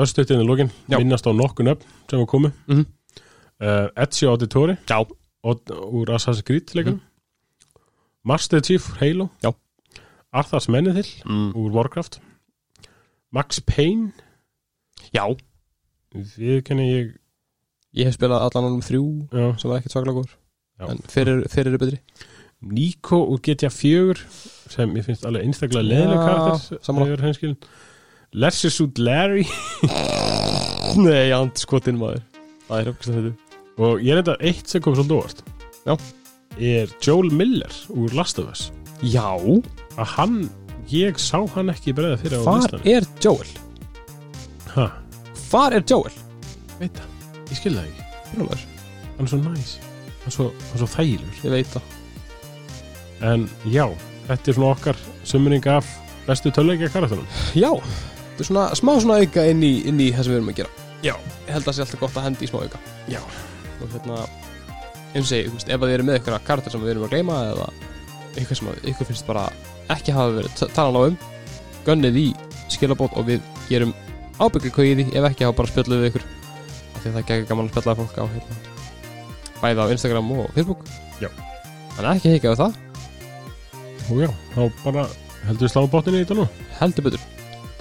[0.01, 2.53] östuðtinn í lókin minnast á nokkun upp sem var komið.
[2.67, 2.85] Mhm.
[3.61, 4.97] uh, Ezio Auditori Já,
[5.43, 7.01] úr Assassin's Creed leikunum
[8.23, 9.29] Master Chief Halo.
[9.43, 9.51] Já.
[10.31, 11.51] Arthas Menethil mm.
[11.59, 12.21] úr Warcraft.
[13.31, 14.13] Max Payne.
[15.13, 15.27] Já,
[16.13, 17.11] við kenni ég
[17.93, 20.37] ég hef spilað allan ánum þrjú já, sem var ekkert svaklega góður.
[20.87, 21.99] En fyrir, fyrir er betri.
[22.63, 24.23] Nico úr GTA 4
[24.71, 27.57] sem ég finnst alveg einstaklega leðileg Já, karakter
[28.33, 29.43] Lesser Suit Larry.
[31.05, 32.23] Nei, hann skotin maður.
[32.65, 33.42] Það er uppkvæmst að þetta
[33.77, 35.43] og ég er þetta eitt sem kom svolítið óvart.
[35.87, 35.95] Já.
[36.59, 38.67] er Joel Miller úr Last of Us?
[39.01, 39.25] Já,
[39.97, 40.35] að hann,
[40.91, 42.85] ég sá hann ekki bregða fyrir á hvar listanum.
[42.85, 43.49] er Joel?
[44.75, 44.85] ha,
[45.49, 46.13] Hvar er Joel?
[46.79, 47.09] veit það,
[47.49, 48.05] ég skil það ekki.
[48.33, 48.63] Brjólaður.
[49.17, 51.41] hann er svo næs, hann er svo, hann er svo þægilegur.
[51.43, 51.91] Ég veit það.
[53.33, 53.85] En já,
[54.27, 55.87] þetta er svona okkar sumring af
[56.27, 60.23] bestu töluleikja karakterum Já, þetta er svona smá svona auka inn í, inn í það
[60.27, 60.69] sem við erum að gera.
[61.03, 61.13] Já.
[61.47, 62.79] Ég held að það sé alltaf gott að hendi í smá auka.
[63.11, 63.19] Já.
[63.83, 64.23] Og hérna,
[65.13, 67.67] eins og segi, ef þið eru með eitthvað karakter sem við erum að gleyma eða
[68.33, 69.43] eitthvað sem ykkur finnst bara
[69.93, 71.17] ekki hafa verið talað á um
[71.87, 72.27] gönnið í
[72.71, 73.91] skilabót og við gerum
[74.39, 76.25] ábyggli hvað í því, ef ekki hafa bara spjallið við ykkur.
[76.93, 78.55] Af því að það er ekki gaman að spjalla fólk á hérna,
[79.59, 80.87] bæði á Instagram og Facebook.
[81.21, 81.29] Já.
[81.97, 82.79] Þannig að ekki heika við það,
[84.07, 85.05] og já, þá bara
[85.43, 86.47] heldur við slá bóttinni í þetta nú.
[86.79, 87.29] Heldur betur.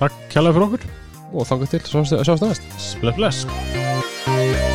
[0.03, 0.91] Takk kjærlega fyrir okkur,
[1.33, 3.01] og þangað til, sjáumst næst.
[3.01, 4.72] Bless bless